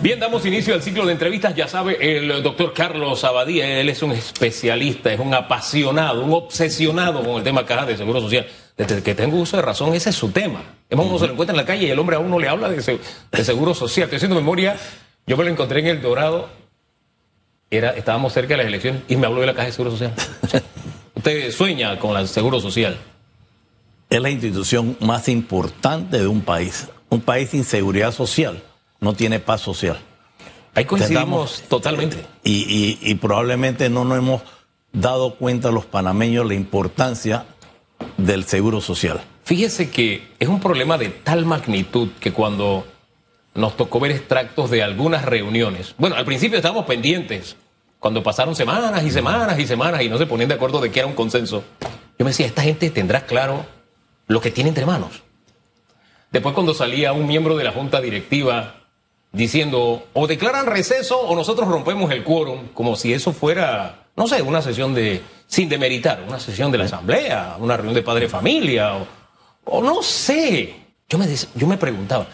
Bien, 0.00 0.20
damos 0.20 0.46
inicio 0.46 0.74
al 0.74 0.82
ciclo 0.82 1.04
de 1.06 1.12
entrevistas. 1.12 1.56
Ya 1.56 1.66
sabe, 1.66 2.18
el 2.18 2.40
doctor 2.44 2.72
Carlos 2.72 3.24
Abadía, 3.24 3.80
él 3.80 3.88
es 3.88 4.00
un 4.00 4.12
especialista, 4.12 5.12
es 5.12 5.18
un 5.18 5.34
apasionado, 5.34 6.24
un 6.24 6.32
obsesionado 6.32 7.24
con 7.24 7.34
el 7.34 7.42
tema 7.42 7.66
caja 7.66 7.84
de 7.84 7.96
seguro 7.96 8.20
social. 8.20 8.46
Desde 8.76 9.02
que 9.02 9.16
tengo 9.16 9.36
uso 9.38 9.56
de 9.56 9.62
razón, 9.62 9.92
ese 9.94 10.10
es 10.10 10.16
su 10.16 10.30
tema. 10.30 10.62
Es 10.88 10.96
uno 10.96 11.18
se 11.18 11.26
lo 11.26 11.32
encuentra 11.32 11.52
en 11.52 11.56
la 11.56 11.66
calle 11.66 11.88
y 11.88 11.90
el 11.90 11.98
hombre 11.98 12.14
a 12.14 12.20
uno 12.20 12.38
le 12.38 12.48
habla 12.48 12.68
de, 12.68 12.80
seguro 13.42 13.74
social. 13.74 14.04
Estoy 14.04 14.18
haciendo 14.18 14.36
memoria, 14.36 14.76
yo 15.26 15.36
me 15.36 15.42
lo 15.42 15.50
encontré 15.50 15.80
en 15.80 15.88
El 15.88 16.00
Dorado, 16.00 16.48
era, 17.68 17.90
estábamos 17.90 18.32
cerca 18.32 18.54
de 18.54 18.58
las 18.58 18.66
elecciones 18.66 19.02
y 19.08 19.16
me 19.16 19.26
habló 19.26 19.40
de 19.40 19.48
la 19.48 19.54
caja 19.54 19.66
de 19.66 19.72
seguro 19.72 19.90
social. 19.90 20.14
usted 21.16 21.50
sueña 21.50 21.98
con 21.98 22.16
el 22.16 22.28
seguro 22.28 22.60
social. 22.60 22.96
Es 24.08 24.22
la 24.22 24.30
institución 24.30 24.96
más 25.00 25.28
importante 25.28 26.20
de 26.20 26.28
un 26.28 26.42
país. 26.42 26.86
Un 27.08 27.20
país 27.20 27.50
sin 27.50 27.64
seguridad 27.64 28.12
social 28.12 28.62
no 29.00 29.14
tiene 29.14 29.40
paz 29.40 29.60
social. 29.60 29.98
Ahí 30.74 30.84
coincidimos 30.84 31.62
totalmente. 31.68 32.24
Y, 32.44 33.14
probablemente 33.16 33.90
no 33.90 34.04
nos 34.04 34.18
hemos 34.18 34.42
dado 34.92 35.34
cuenta 35.34 35.70
los 35.70 35.86
panameños 35.86 36.46
la 36.46 36.54
importancia 36.54 37.46
del 38.16 38.44
seguro 38.44 38.80
social. 38.80 39.20
Fíjese 39.44 39.90
que 39.90 40.28
es 40.38 40.48
un 40.48 40.60
problema 40.60 40.98
de 40.98 41.08
tal 41.08 41.46
magnitud 41.46 42.10
que 42.20 42.32
cuando 42.32 42.86
nos 43.54 43.76
tocó 43.76 43.98
ver 43.98 44.12
extractos 44.12 44.70
de 44.70 44.82
algunas 44.82 45.24
reuniones, 45.24 45.94
bueno, 45.98 46.16
al 46.16 46.24
principio 46.24 46.58
estábamos 46.58 46.84
pendientes, 46.84 47.56
cuando 47.98 48.22
pasaron 48.22 48.54
semanas 48.54 49.02
y 49.04 49.10
semanas 49.10 49.58
y 49.58 49.66
semanas 49.66 50.02
y 50.02 50.08
no 50.08 50.18
se 50.18 50.26
ponían 50.26 50.48
de 50.48 50.54
acuerdo 50.54 50.80
de 50.80 50.92
que 50.92 51.00
era 51.00 51.08
un 51.08 51.14
consenso, 51.14 51.64
yo 52.18 52.24
me 52.24 52.30
decía, 52.30 52.46
esta 52.46 52.62
gente 52.62 52.90
tendrá 52.90 53.22
claro 53.22 53.66
lo 54.28 54.40
que 54.40 54.50
tiene 54.50 54.68
entre 54.68 54.86
manos. 54.86 55.22
Después 56.30 56.54
cuando 56.54 56.74
salía 56.74 57.12
un 57.12 57.26
miembro 57.26 57.56
de 57.56 57.64
la 57.64 57.72
junta 57.72 58.00
directiva 58.00 58.77
diciendo 59.38 60.08
o 60.14 60.26
declaran 60.26 60.66
receso 60.66 61.16
o 61.16 61.36
nosotros 61.36 61.68
rompemos 61.68 62.10
el 62.10 62.24
quórum, 62.24 62.70
como 62.74 62.96
si 62.96 63.12
eso 63.12 63.32
fuera, 63.32 64.08
no 64.16 64.26
sé, 64.26 64.42
una 64.42 64.60
sesión 64.60 64.94
de, 64.94 65.22
sin 65.46 65.68
demeritar, 65.68 66.24
una 66.26 66.40
sesión 66.40 66.72
de 66.72 66.78
la 66.78 66.86
asamblea, 66.86 67.56
una 67.60 67.76
reunión 67.76 67.94
de 67.94 68.02
padre 68.02 68.28
familia, 68.28 68.94
o, 69.64 69.80
no 69.80 70.02
sé. 70.02 70.74
Yo 71.08 71.18
me, 71.18 71.28
yo 71.54 71.66
me 71.68 71.76
preguntaba, 71.76 72.26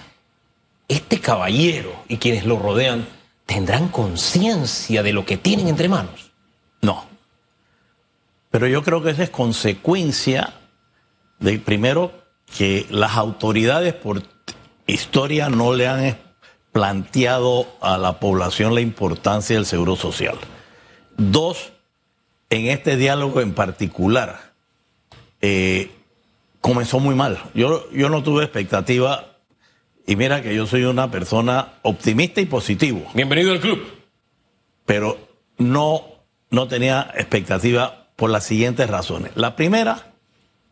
¿este 0.88 1.20
caballero 1.20 1.94
y 2.08 2.16
quienes 2.16 2.46
lo 2.46 2.58
rodean 2.58 3.06
tendrán 3.44 3.88
conciencia 3.88 5.02
de 5.02 5.12
lo 5.12 5.26
que 5.26 5.36
tienen 5.36 5.68
entre 5.68 5.90
manos? 5.90 6.32
No. 6.80 7.04
Pero 8.50 8.66
yo 8.66 8.82
creo 8.82 9.02
que 9.02 9.10
esa 9.10 9.24
es 9.24 9.30
consecuencia 9.30 10.54
de, 11.38 11.58
primero, 11.58 12.12
que 12.56 12.86
las 12.88 13.14
autoridades 13.16 13.92
por 13.92 14.22
historia 14.86 15.50
no 15.50 15.74
le 15.74 15.86
han 15.86 16.02
planteado 16.74 17.68
a 17.80 17.98
la 17.98 18.18
población 18.18 18.74
la 18.74 18.80
importancia 18.80 19.54
del 19.54 19.64
seguro 19.64 19.94
social. 19.94 20.36
Dos, 21.16 21.72
en 22.50 22.66
este 22.66 22.96
diálogo 22.96 23.40
en 23.40 23.54
particular, 23.54 24.52
eh, 25.40 25.92
comenzó 26.60 26.98
muy 26.98 27.14
mal. 27.14 27.38
Yo, 27.54 27.88
yo 27.92 28.08
no 28.08 28.24
tuve 28.24 28.42
expectativa 28.42 29.36
y 30.04 30.16
mira 30.16 30.42
que 30.42 30.52
yo 30.52 30.66
soy 30.66 30.82
una 30.82 31.12
persona 31.12 31.74
optimista 31.82 32.40
y 32.40 32.46
positivo. 32.46 33.04
Bienvenido 33.14 33.52
al 33.52 33.60
club. 33.60 33.80
Pero 34.84 35.16
no, 35.58 36.02
no 36.50 36.66
tenía 36.66 37.08
expectativa 37.14 38.08
por 38.16 38.30
las 38.30 38.42
siguientes 38.42 38.90
razones. 38.90 39.30
La 39.36 39.54
primera, 39.54 40.12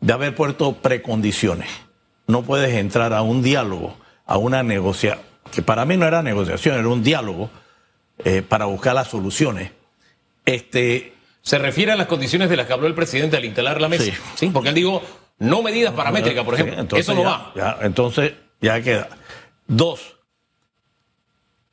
de 0.01 0.11
haber 0.11 0.35
puesto 0.35 0.73
precondiciones. 0.73 1.69
No 2.27 2.41
puedes 2.41 2.75
entrar 2.75 3.13
a 3.13 3.21
un 3.21 3.41
diálogo, 3.41 3.95
a 4.25 4.37
una 4.37 4.63
negociación 4.63 5.32
que 5.51 5.61
para 5.61 5.85
mí 5.85 5.97
no 5.97 6.05
era 6.05 6.21
negociación, 6.21 6.77
era 6.77 6.87
un 6.87 7.03
diálogo 7.03 7.49
eh, 8.23 8.41
para 8.41 8.65
buscar 8.65 8.95
las 8.95 9.07
soluciones. 9.07 9.71
Este, 10.45 11.13
¿Se 11.41 11.57
refiere 11.57 11.91
a 11.91 11.95
las 11.95 12.07
condiciones 12.07 12.49
de 12.49 12.57
las 12.57 12.67
que 12.67 12.73
habló 12.73 12.87
el 12.87 12.95
presidente 12.95 13.37
al 13.37 13.45
instalar 13.45 13.81
la 13.81 13.89
mesa? 13.89 14.11
Sí. 14.35 14.49
porque 14.53 14.69
él 14.69 14.75
dijo, 14.75 15.01
no 15.39 15.61
medidas 15.61 15.93
paramétricas, 15.93 16.45
por 16.45 16.55
ejemplo. 16.55 16.97
Eso 16.97 17.13
no 17.13 17.23
va. 17.23 17.79
entonces, 17.81 18.33
ya 18.61 18.81
queda. 18.81 19.09
Dos, 19.67 20.17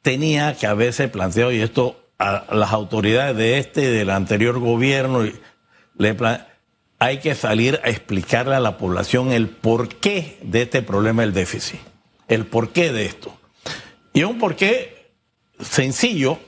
tenía 0.02 0.56
que 0.56 0.66
haberse 0.66 1.08
planteado, 1.08 1.52
y 1.52 1.60
esto 1.60 1.96
a 2.18 2.54
las 2.54 2.72
autoridades 2.72 3.36
de 3.36 3.58
este 3.58 3.82
y 3.82 3.86
del 3.86 4.10
anterior 4.10 4.58
gobierno, 4.58 5.22
le 5.96 6.16
hay 6.98 7.18
que 7.18 7.34
salir 7.34 7.80
a 7.82 7.88
explicarle 7.88 8.54
a 8.54 8.60
la 8.60 8.76
población 8.76 9.32
el 9.32 9.48
porqué 9.48 10.38
de 10.42 10.62
este 10.62 10.82
problema 10.82 11.22
del 11.22 11.32
déficit, 11.32 11.80
el 12.28 12.44
porqué 12.44 12.92
de 12.92 13.06
esto. 13.06 13.39
Y 14.12 14.22
un 14.24 14.38
porqué 14.38 15.12
sencillo. 15.60 16.38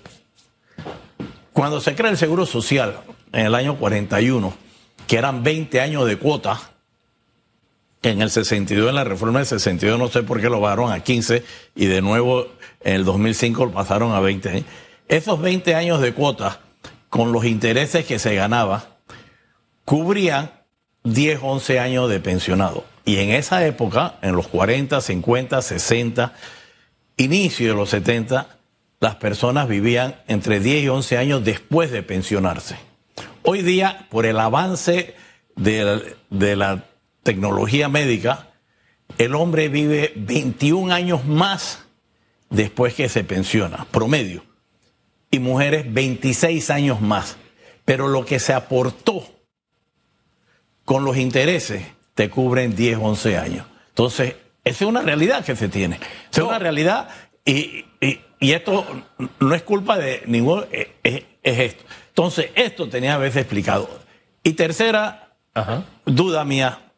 Cuando 1.53 1.81
se 1.81 1.95
crea 1.95 2.11
el 2.11 2.17
Seguro 2.17 2.47
Social 2.47 3.01
en 3.33 3.47
el 3.47 3.55
año 3.55 3.77
41, 3.77 4.55
que 5.07 5.17
eran 5.17 5.43
20 5.43 5.81
años 5.81 6.07
de 6.07 6.17
cuota, 6.17 6.61
en 8.03 8.21
el 8.21 8.31
62, 8.31 8.89
en 8.89 8.95
la 8.95 9.05
reforma 9.05 9.39
del 9.39 9.47
62, 9.47 9.99
no 9.99 10.09
sé 10.09 10.23
por 10.23 10.41
qué 10.41 10.49
lo 10.49 10.61
bajaron 10.61 10.91
a 10.91 11.01
15 11.01 11.45
y 11.77 11.87
de 11.87 12.03
nuevo 12.03 12.49
en 12.81 12.95
el 12.97 13.05
2005 13.05 13.67
lo 13.67 13.73
pasaron 13.73 14.13
a 14.13 14.21
20. 14.21 14.65
Esos 15.09 15.41
20 15.41 15.75
años 15.75 16.01
de 16.01 16.13
cuota, 16.13 16.61
con 17.09 17.33
los 17.33 17.45
intereses 17.45 18.05
que 18.07 18.19
se 18.19 18.35
ganaba, 18.35 18.87
cubrían 19.85 20.51
10, 21.05 21.41
11 21.43 21.79
años 21.79 22.09
de 22.09 22.19
pensionado. 22.19 22.85
Y 23.05 23.19
en 23.19 23.31
esa 23.31 23.65
época, 23.67 24.17
en 24.23 24.35
los 24.35 24.49
40, 24.49 25.01
50, 25.01 25.63
60, 25.63 26.35
inicio 27.23 27.69
de 27.69 27.75
los 27.75 27.91
70, 27.91 28.59
las 29.01 29.17
personas 29.17 29.69
vivían 29.69 30.21
entre 30.29 30.61
10 30.61 30.85
y 30.85 30.89
11 30.89 31.19
años 31.19 31.45
después 31.45 31.91
de 31.91 32.03
pensionarse. 32.03 32.77
Hoy 33.43 33.63
día, 33.63 34.07
por 34.11 34.27
el 34.27 34.39
avance 34.39 35.17
de 35.57 36.17
la, 36.57 36.85
tecnología 37.25 37.89
médica, 37.89 38.49
el 39.19 39.35
hombre 39.35 39.69
vive 39.69 40.13
21 40.17 40.93
años 40.93 41.25
más 41.25 41.85
después 42.51 42.95
que 42.95 43.09
se 43.09 43.25
pensiona, 43.25 43.87
promedio, 43.91 44.45
y 45.31 45.39
mujeres 45.39 45.93
26 45.93 46.71
años 46.71 47.01
más. 47.01 47.37
Pero 47.85 48.07
lo 48.07 48.25
que 48.25 48.39
se 48.39 48.53
aportó 48.53 49.25
con 50.85 51.05
los 51.05 51.17
intereses 51.17 51.85
te 52.15 52.31
cubren 52.31 52.77
10, 52.77 52.99
11 53.01 53.39
años. 53.39 53.67
Entonces, 53.89 54.37
esa 54.65 54.85
es 54.85 54.89
una 54.89 55.03
realidad 55.03 55.45
que 55.45 55.57
se 55.57 55.69
tiene. 55.69 55.99
es 56.31 56.39
una 56.39 56.59
realidad 56.59 57.09
y, 57.45 57.85
esto 58.41 58.85
no 59.39 59.55
es 59.55 59.63
culpa 59.63 59.97
de 59.99 60.23
ningún... 60.27 60.65
Eh, 60.73 60.93
es, 61.03 61.59
esto. 61.59 61.85
Entonces, 62.09 62.51
esto 62.55 62.89
tenía 62.89 63.11
que 63.11 63.15
haberse 63.15 63.41
explicado. 63.41 63.89
Y 64.43 64.53
tercera 64.53 65.35
duda 66.05 66.45
mía 66.45 66.93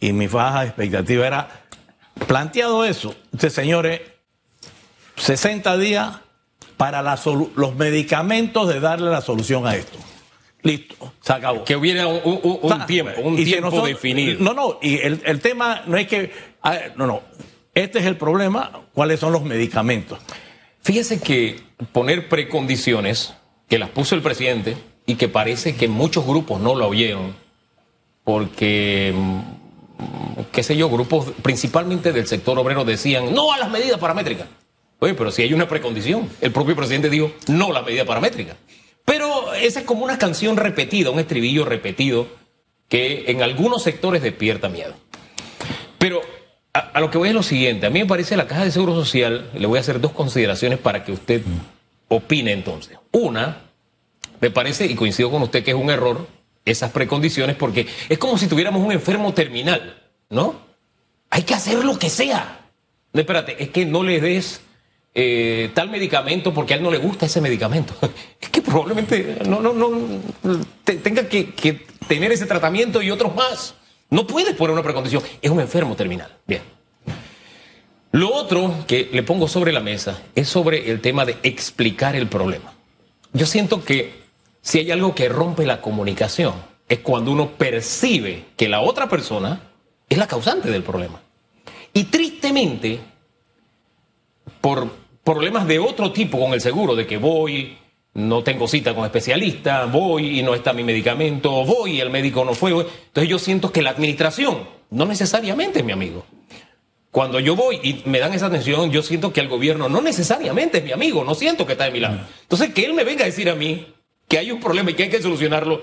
y 0.00 0.12
mi 0.12 0.26
baja 0.26 0.64
expectativa 0.64 1.26
era, 1.26 1.48
planteado 2.26 2.84
eso, 2.84 3.14
este 3.32 3.50
señores, 3.50 4.00
60 5.16 5.76
días 5.78 6.20
para 6.76 7.02
los 7.02 7.76
medicamentos 7.76 8.68
de 8.68 8.80
darle 8.80 9.10
la 9.10 9.20
solución 9.20 9.66
a 9.66 9.76
esto. 9.76 9.98
Listo, 10.62 11.12
se 11.20 11.32
acabó. 11.32 11.64
Que 11.64 11.76
hubiera 11.76 12.06
un, 12.06 12.86
tiempo, 12.86 13.20
un 13.22 13.36
tiempo 13.36 13.86
definido. 13.86 14.40
No, 14.40 14.54
no, 14.54 14.78
y 14.80 14.96
el, 14.96 15.20
el 15.24 15.40
tema 15.40 15.82
no 15.86 15.96
es 15.96 16.08
que 16.08 16.32
no, 16.96 17.06
no. 17.06 17.22
Este 17.74 17.98
es 17.98 18.06
el 18.06 18.16
problema. 18.16 18.84
¿Cuáles 18.92 19.20
son 19.20 19.32
los 19.32 19.42
medicamentos? 19.42 20.18
Fíjese 20.82 21.20
que 21.20 21.60
poner 21.92 22.28
precondiciones, 22.28 23.34
que 23.68 23.78
las 23.78 23.90
puso 23.90 24.14
el 24.14 24.22
presidente 24.22 24.76
y 25.06 25.16
que 25.16 25.28
parece 25.28 25.76
que 25.76 25.88
muchos 25.88 26.26
grupos 26.26 26.60
no 26.60 26.74
lo 26.74 26.88
oyeron, 26.88 27.34
porque, 28.22 29.12
mm, 29.14 29.40
qué 30.52 30.62
sé 30.62 30.76
yo, 30.76 30.88
grupos 30.88 31.32
principalmente 31.42 32.12
del 32.12 32.26
sector 32.26 32.58
obrero 32.58 32.84
decían 32.84 33.34
no 33.34 33.52
a 33.52 33.58
las 33.58 33.70
medidas 33.70 33.98
paramétricas. 33.98 34.46
Oye, 34.98 35.14
pero 35.14 35.30
si 35.30 35.42
hay 35.42 35.52
una 35.52 35.68
precondición, 35.68 36.30
el 36.40 36.52
propio 36.52 36.76
presidente 36.76 37.10
dijo 37.10 37.32
no 37.48 37.70
a 37.70 37.72
las 37.72 37.84
medidas 37.84 38.06
paramétricas. 38.06 38.56
Pero 39.04 39.52
esa 39.54 39.80
es 39.80 39.86
como 39.86 40.04
una 40.04 40.18
canción 40.18 40.56
repetida, 40.56 41.10
un 41.10 41.18
estribillo 41.18 41.64
repetido 41.64 42.26
que 42.88 43.24
en 43.28 43.42
algunos 43.42 43.82
sectores 43.82 44.22
despierta 44.22 44.68
miedo. 44.68 44.94
A, 46.74 46.98
lo 46.98 47.08
que 47.08 47.18
voy 47.18 47.28
es 47.28 47.34
lo 47.34 47.44
siguiente. 47.44 47.86
A 47.86 47.90
mí 47.90 48.00
me 48.00 48.06
parece 48.06 48.36
la 48.36 48.48
caja 48.48 48.64
de 48.64 48.72
seguro 48.72 48.96
social, 48.96 49.48
le 49.54 49.66
voy 49.66 49.78
a 49.78 49.80
hacer 49.80 50.00
dos 50.00 50.10
consideraciones 50.10 50.80
para 50.80 51.04
que 51.04 51.12
usted 51.12 51.42
opine 52.08 52.50
entonces. 52.50 52.98
Una, 53.12 53.60
me 54.40 54.50
parece, 54.50 54.86
y 54.86 54.96
coincido 54.96 55.30
con 55.30 55.42
usted, 55.42 55.62
que 55.62 55.70
es 55.70 55.76
un 55.76 55.88
error 55.88 56.26
esas 56.64 56.90
precondiciones 56.90 57.54
porque 57.54 57.86
es 58.08 58.18
como 58.18 58.38
si 58.38 58.48
tuviéramos 58.48 58.82
un 58.82 58.90
enfermo 58.90 59.32
terminal, 59.32 60.02
¿no? 60.30 60.62
Hay 61.30 61.42
que 61.42 61.54
hacer 61.54 61.84
lo 61.84 61.96
que 61.96 62.10
sea. 62.10 62.60
No, 63.12 63.20
espérate, 63.20 63.62
es 63.62 63.68
que 63.68 63.86
no 63.86 64.02
le 64.02 64.20
des 64.20 64.60
eh, 65.14 65.70
tal 65.74 65.90
medicamento 65.90 66.52
porque 66.52 66.74
a 66.74 66.76
él 66.78 66.82
no 66.82 66.90
le 66.90 66.98
gusta 66.98 67.26
ese 67.26 67.40
medicamento. 67.40 67.94
Es 68.40 68.48
que 68.48 68.62
probablemente 68.62 69.38
no, 69.46 69.60
no, 69.60 69.72
no 69.72 70.60
tenga 70.84 71.28
que, 71.28 71.54
que 71.54 71.86
tener 72.08 72.32
ese 72.32 72.46
tratamiento 72.46 73.00
y 73.00 73.12
otros 73.12 73.34
más. 73.34 73.74
No 74.14 74.28
puedes 74.28 74.54
poner 74.54 74.74
una 74.74 74.84
precondición. 74.84 75.24
Es 75.42 75.50
un 75.50 75.58
enfermo 75.58 75.96
terminal. 75.96 76.32
Bien. 76.46 76.62
Lo 78.12 78.32
otro 78.32 78.84
que 78.86 79.10
le 79.12 79.24
pongo 79.24 79.48
sobre 79.48 79.72
la 79.72 79.80
mesa 79.80 80.22
es 80.36 80.46
sobre 80.46 80.88
el 80.92 81.00
tema 81.00 81.24
de 81.24 81.36
explicar 81.42 82.14
el 82.14 82.28
problema. 82.28 82.74
Yo 83.32 83.44
siento 83.44 83.84
que 83.84 84.22
si 84.62 84.78
hay 84.78 84.92
algo 84.92 85.16
que 85.16 85.28
rompe 85.28 85.66
la 85.66 85.80
comunicación 85.80 86.54
es 86.88 87.00
cuando 87.00 87.32
uno 87.32 87.56
percibe 87.58 88.44
que 88.56 88.68
la 88.68 88.82
otra 88.82 89.08
persona 89.08 89.72
es 90.08 90.16
la 90.16 90.28
causante 90.28 90.70
del 90.70 90.84
problema. 90.84 91.20
Y 91.92 92.04
tristemente, 92.04 93.00
por 94.60 94.92
problemas 95.24 95.66
de 95.66 95.80
otro 95.80 96.12
tipo 96.12 96.38
con 96.38 96.52
el 96.52 96.60
seguro, 96.60 96.94
de 96.94 97.04
que 97.04 97.16
voy, 97.16 97.78
no 98.14 98.44
tengo 98.44 98.68
cita 98.68 98.94
con 98.94 99.04
especialista, 99.04 99.86
voy 99.86 100.38
y 100.38 100.42
no 100.42 100.54
está 100.54 100.72
mi 100.72 100.84
medicamento, 100.84 101.50
voy 101.64 101.96
y 101.96 102.00
el 102.00 102.10
médico 102.10 102.44
no 102.44 102.54
fue. 102.54 102.70
Entonces 102.70 103.28
yo 103.28 103.38
siento 103.38 103.72
que 103.72 103.82
la 103.82 103.90
administración, 103.90 104.68
no 104.90 105.04
necesariamente 105.04 105.82
mi 105.82 105.92
amigo. 105.92 106.24
Cuando 107.10 107.38
yo 107.38 107.54
voy 107.54 107.78
y 107.82 108.02
me 108.08 108.18
dan 108.18 108.32
esa 108.32 108.46
atención, 108.46 108.90
yo 108.90 109.02
siento 109.02 109.32
que 109.32 109.40
el 109.40 109.48
gobierno 109.48 109.88
no 109.88 110.00
necesariamente 110.00 110.78
es 110.78 110.84
mi 110.84 110.92
amigo, 110.92 111.24
no 111.24 111.34
siento 111.34 111.66
que 111.66 111.72
está 111.72 111.84
de 111.84 111.90
mi 111.90 112.00
lado. 112.00 112.20
Entonces 112.42 112.72
que 112.72 112.84
él 112.84 112.94
me 112.94 113.04
venga 113.04 113.22
a 113.22 113.26
decir 113.26 113.50
a 113.50 113.54
mí 113.54 113.86
que 114.28 114.38
hay 114.38 114.50
un 114.50 114.60
problema 114.60 114.90
y 114.90 114.94
que 114.94 115.04
hay 115.04 115.10
que 115.10 115.22
solucionarlo, 115.22 115.80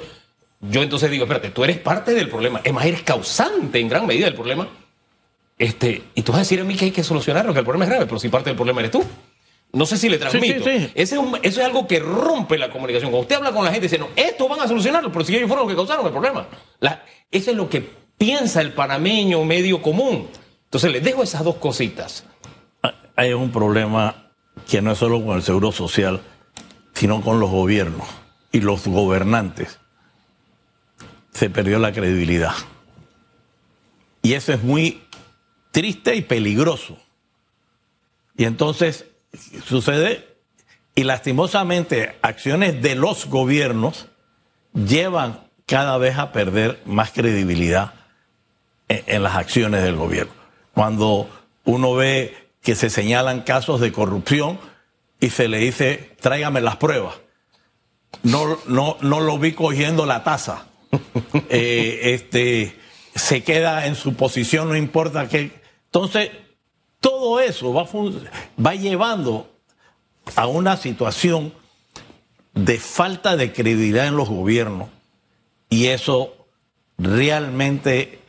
yo 0.61 0.83
entonces 0.83 1.09
digo, 1.09 1.23
espérate, 1.23 1.49
tú 1.49 1.63
eres 1.63 1.77
parte 1.79 2.13
del 2.13 2.29
problema, 2.29 2.61
es 2.63 2.73
más, 2.73 2.85
eres 2.85 3.01
causante 3.03 3.79
en 3.79 3.89
gran 3.89 4.05
medida 4.05 4.25
del 4.25 4.35
problema. 4.35 4.67
Este, 5.57 6.01
y 6.15 6.21
tú 6.21 6.31
vas 6.31 6.39
a 6.39 6.43
decir 6.43 6.59
a 6.59 6.63
mí 6.63 6.75
que 6.75 6.85
hay 6.85 6.91
que 6.91 7.03
solucionarlo, 7.03 7.53
que 7.53 7.59
el 7.59 7.65
problema 7.65 7.85
es 7.85 7.91
grave, 7.91 8.05
pero 8.05 8.19
si 8.19 8.29
parte 8.29 8.49
del 8.49 8.57
problema 8.57 8.81
eres 8.81 8.91
tú. 8.91 9.03
No 9.73 9.85
sé 9.85 9.97
si 9.97 10.09
le 10.09 10.17
transmito. 10.17 10.69
Ese 10.69 10.91
es 10.93 11.11
eso 11.13 11.21
es 11.43 11.59
algo 11.59 11.87
que 11.87 11.99
rompe 11.99 12.57
la 12.57 12.69
comunicación. 12.69 13.09
Cuando 13.09 13.21
usted 13.21 13.35
habla 13.37 13.53
con 13.53 13.63
la 13.63 13.71
gente, 13.71 13.87
dice, 13.87 13.97
no, 13.97 14.09
esto 14.15 14.49
van 14.49 14.59
a 14.59 14.67
solucionarlo, 14.67 15.11
pero 15.11 15.23
si 15.23 15.35
ellos 15.35 15.47
fueron 15.47 15.65
los 15.65 15.73
que 15.73 15.77
causaron 15.77 16.05
el 16.05 16.11
problema. 16.11 16.47
eso 17.31 17.51
es 17.51 17.57
lo 17.57 17.69
que 17.69 17.81
piensa 18.17 18.61
el 18.61 18.73
panameño 18.73 19.43
medio 19.45 19.81
común. 19.81 20.27
Entonces 20.65 20.91
les 20.91 21.03
dejo 21.03 21.23
esas 21.23 21.43
dos 21.43 21.55
cositas. 21.55 22.25
Hay 23.15 23.33
un 23.33 23.51
problema 23.51 24.31
que 24.69 24.81
no 24.81 24.91
es 24.91 24.97
solo 24.97 25.23
con 25.23 25.37
el 25.37 25.43
seguro 25.43 25.71
social, 25.71 26.21
sino 26.93 27.21
con 27.21 27.39
los 27.39 27.49
gobiernos 27.49 28.07
y 28.51 28.61
los 28.61 28.85
gobernantes. 28.87 29.79
Se 31.31 31.49
perdió 31.49 31.79
la 31.79 31.93
credibilidad. 31.93 32.53
Y 34.21 34.33
eso 34.33 34.53
es 34.53 34.63
muy 34.63 35.01
triste 35.71 36.15
y 36.15 36.21
peligroso. 36.21 36.97
Y 38.37 38.43
entonces 38.45 39.05
sucede, 39.65 40.27
y 40.95 41.03
lastimosamente 41.03 42.17
acciones 42.21 42.81
de 42.81 42.95
los 42.95 43.27
gobiernos 43.27 44.07
llevan 44.73 45.41
cada 45.65 45.97
vez 45.97 46.17
a 46.17 46.31
perder 46.31 46.81
más 46.85 47.11
credibilidad 47.11 47.93
en, 48.89 49.23
las 49.23 49.35
acciones 49.35 49.83
del 49.83 49.95
gobierno. 49.95 50.33
Cuando 50.73 51.29
uno 51.63 51.93
ve 51.93 52.49
que 52.61 52.75
se 52.75 52.89
señalan 52.89 53.41
casos 53.41 53.79
de 53.79 53.91
corrupción 53.91 54.59
y 55.19 55.29
se 55.29 55.47
le 55.47 55.59
dice, 55.59 56.11
tráigame 56.19 56.61
las 56.61 56.75
pruebas. 56.75 57.15
No, 58.23 58.57
no, 58.67 58.97
no 59.01 59.21
lo 59.21 59.39
vi 59.39 59.53
cogiendo 59.53 60.05
la 60.05 60.23
taza. 60.23 60.65
Eh, 61.53 62.13
este, 62.13 62.77
se 63.13 63.43
queda 63.43 63.87
en 63.87 63.95
su 63.95 64.13
posición, 64.13 64.69
no 64.69 64.77
importa 64.77 65.27
qué. 65.27 65.51
Entonces, 65.85 66.29
todo 67.01 67.41
eso 67.41 67.73
va, 67.73 67.85
va 68.63 68.75
llevando 68.75 69.49
a 70.35 70.47
una 70.47 70.77
situación 70.77 71.53
de 72.53 72.79
falta 72.79 73.35
de 73.35 73.51
credibilidad 73.51 74.07
en 74.07 74.15
los 74.15 74.29
gobiernos 74.29 74.89
y 75.69 75.87
eso 75.87 76.35
realmente 76.97 78.19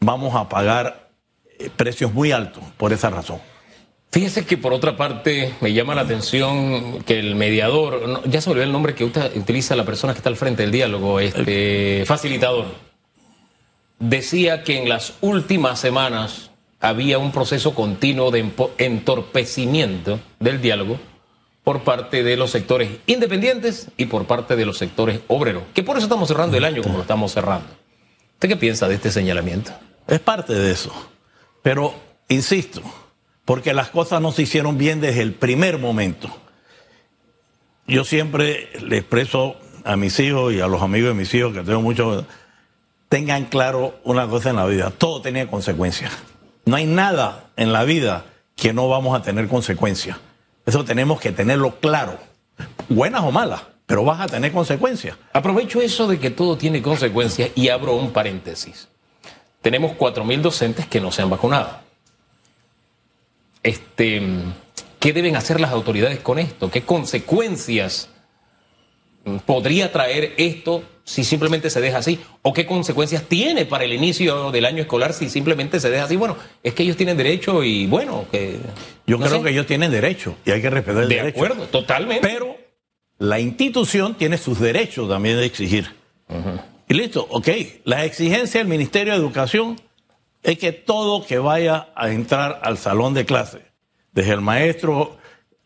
vamos 0.00 0.34
a 0.34 0.48
pagar 0.48 1.10
eh, 1.58 1.70
precios 1.74 2.12
muy 2.12 2.30
altos 2.32 2.62
por 2.76 2.92
esa 2.92 3.10
razón. 3.10 3.40
Fíjese 4.10 4.46
que 4.46 4.56
por 4.56 4.72
otra 4.72 4.96
parte 4.96 5.54
me 5.60 5.72
llama 5.72 5.94
la 5.94 6.02
atención 6.02 7.02
que 7.02 7.18
el 7.18 7.34
mediador, 7.34 8.22
ya 8.28 8.40
se 8.40 8.50
olvidó 8.50 8.64
el 8.64 8.72
nombre 8.72 8.94
que 8.94 9.04
utiliza 9.04 9.76
la 9.76 9.84
persona 9.84 10.14
que 10.14 10.18
está 10.18 10.30
al 10.30 10.36
frente 10.36 10.62
del 10.62 10.72
diálogo, 10.72 11.20
este 11.20 12.04
facilitador, 12.06 12.66
decía 13.98 14.64
que 14.64 14.78
en 14.78 14.88
las 14.88 15.14
últimas 15.20 15.78
semanas 15.78 16.47
había 16.80 17.18
un 17.18 17.32
proceso 17.32 17.74
continuo 17.74 18.30
de 18.30 18.50
entorpecimiento 18.78 20.20
del 20.38 20.60
diálogo 20.60 20.98
por 21.64 21.82
parte 21.82 22.22
de 22.22 22.36
los 22.36 22.50
sectores 22.50 22.90
independientes 23.06 23.88
y 23.96 24.06
por 24.06 24.26
parte 24.26 24.56
de 24.56 24.64
los 24.64 24.78
sectores 24.78 25.20
obreros, 25.28 25.64
que 25.74 25.82
por 25.82 25.96
eso 25.96 26.06
estamos 26.06 26.28
cerrando 26.28 26.56
el 26.56 26.64
año 26.64 26.82
como 26.82 26.96
lo 26.96 27.02
estamos 27.02 27.32
cerrando. 27.32 27.68
¿Usted 28.34 28.48
qué 28.48 28.56
piensa 28.56 28.88
de 28.88 28.94
este 28.94 29.10
señalamiento? 29.10 29.72
Es 30.06 30.20
parte 30.20 30.54
de 30.54 30.70
eso, 30.70 30.92
pero 31.62 31.94
insisto, 32.28 32.80
porque 33.44 33.74
las 33.74 33.90
cosas 33.90 34.22
no 34.22 34.32
se 34.32 34.42
hicieron 34.42 34.78
bien 34.78 35.00
desde 35.00 35.20
el 35.20 35.34
primer 35.34 35.78
momento. 35.78 36.34
Yo 37.86 38.04
siempre 38.04 38.70
le 38.80 38.98
expreso 38.98 39.56
a 39.84 39.96
mis 39.96 40.18
hijos 40.20 40.54
y 40.54 40.60
a 40.60 40.68
los 40.68 40.80
amigos 40.80 41.10
de 41.10 41.14
mis 41.14 41.34
hijos, 41.34 41.52
que 41.52 41.62
tengo 41.62 41.82
muchos, 41.82 42.24
tengan 43.08 43.46
claro 43.46 43.98
una 44.04 44.26
cosa 44.26 44.50
en 44.50 44.56
la 44.56 44.66
vida, 44.66 44.90
todo 44.90 45.20
tenía 45.20 45.46
consecuencias. 45.48 46.12
No 46.68 46.76
hay 46.76 46.84
nada 46.84 47.48
en 47.56 47.72
la 47.72 47.84
vida 47.84 48.26
que 48.54 48.74
no 48.74 48.90
vamos 48.90 49.18
a 49.18 49.22
tener 49.22 49.48
consecuencias. 49.48 50.18
Eso 50.66 50.84
tenemos 50.84 51.18
que 51.18 51.32
tenerlo 51.32 51.80
claro, 51.80 52.18
buenas 52.90 53.22
o 53.22 53.32
malas, 53.32 53.62
pero 53.86 54.04
vas 54.04 54.20
a 54.20 54.26
tener 54.26 54.52
consecuencias. 54.52 55.16
Aprovecho 55.32 55.80
eso 55.80 56.06
de 56.06 56.20
que 56.20 56.28
todo 56.28 56.58
tiene 56.58 56.82
consecuencias 56.82 57.52
y 57.54 57.70
abro 57.70 57.94
un 57.96 58.12
paréntesis. 58.12 58.86
Tenemos 59.62 59.92
4.000 59.92 60.42
docentes 60.42 60.86
que 60.86 61.00
no 61.00 61.10
se 61.10 61.22
han 61.22 61.30
vacunado. 61.30 61.70
Este, 63.62 64.20
¿Qué 65.00 65.14
deben 65.14 65.36
hacer 65.36 65.60
las 65.60 65.72
autoridades 65.72 66.20
con 66.20 66.38
esto? 66.38 66.70
¿Qué 66.70 66.82
consecuencias 66.82 68.10
podría 69.46 69.92
traer 69.92 70.34
esto 70.36 70.82
si 71.04 71.24
simplemente 71.24 71.70
se 71.70 71.80
deja 71.80 71.98
así? 71.98 72.20
¿O 72.42 72.52
qué 72.52 72.66
consecuencias 72.66 73.22
tiene 73.22 73.64
para 73.64 73.84
el 73.84 73.92
inicio 73.92 74.50
del 74.50 74.66
año 74.66 74.82
escolar 74.82 75.12
si 75.12 75.28
simplemente 75.30 75.80
se 75.80 75.90
deja 75.90 76.04
así? 76.04 76.16
Bueno, 76.16 76.36
es 76.62 76.74
que 76.74 76.82
ellos 76.82 76.96
tienen 76.96 77.16
derecho 77.16 77.64
y 77.64 77.86
bueno, 77.86 78.26
que... 78.30 78.56
Yo 79.06 79.18
creo 79.18 79.42
que 79.42 79.50
ellos 79.50 79.66
tienen 79.66 79.90
derecho 79.90 80.36
y 80.44 80.50
hay 80.50 80.60
que 80.60 80.68
respetar 80.68 81.04
el 81.04 81.08
derecho. 81.08 81.24
De 81.24 81.46
acuerdo, 81.46 81.64
totalmente. 81.66 82.26
Pero 82.28 82.56
la 83.18 83.40
institución 83.40 84.14
tiene 84.14 84.36
sus 84.36 84.60
derechos 84.60 85.08
también 85.08 85.38
de 85.38 85.46
exigir. 85.46 85.94
Y 86.88 86.94
listo, 86.94 87.26
ok. 87.30 87.48
La 87.84 88.04
exigencia 88.04 88.60
del 88.60 88.68
Ministerio 88.68 89.14
de 89.14 89.18
Educación 89.18 89.80
es 90.42 90.58
que 90.58 90.72
todo 90.72 91.24
que 91.26 91.38
vaya 91.38 91.88
a 91.94 92.10
entrar 92.10 92.60
al 92.62 92.78
salón 92.78 93.14
de 93.14 93.24
clase, 93.24 93.60
desde 94.12 94.32
el 94.32 94.40
maestro, 94.40 95.16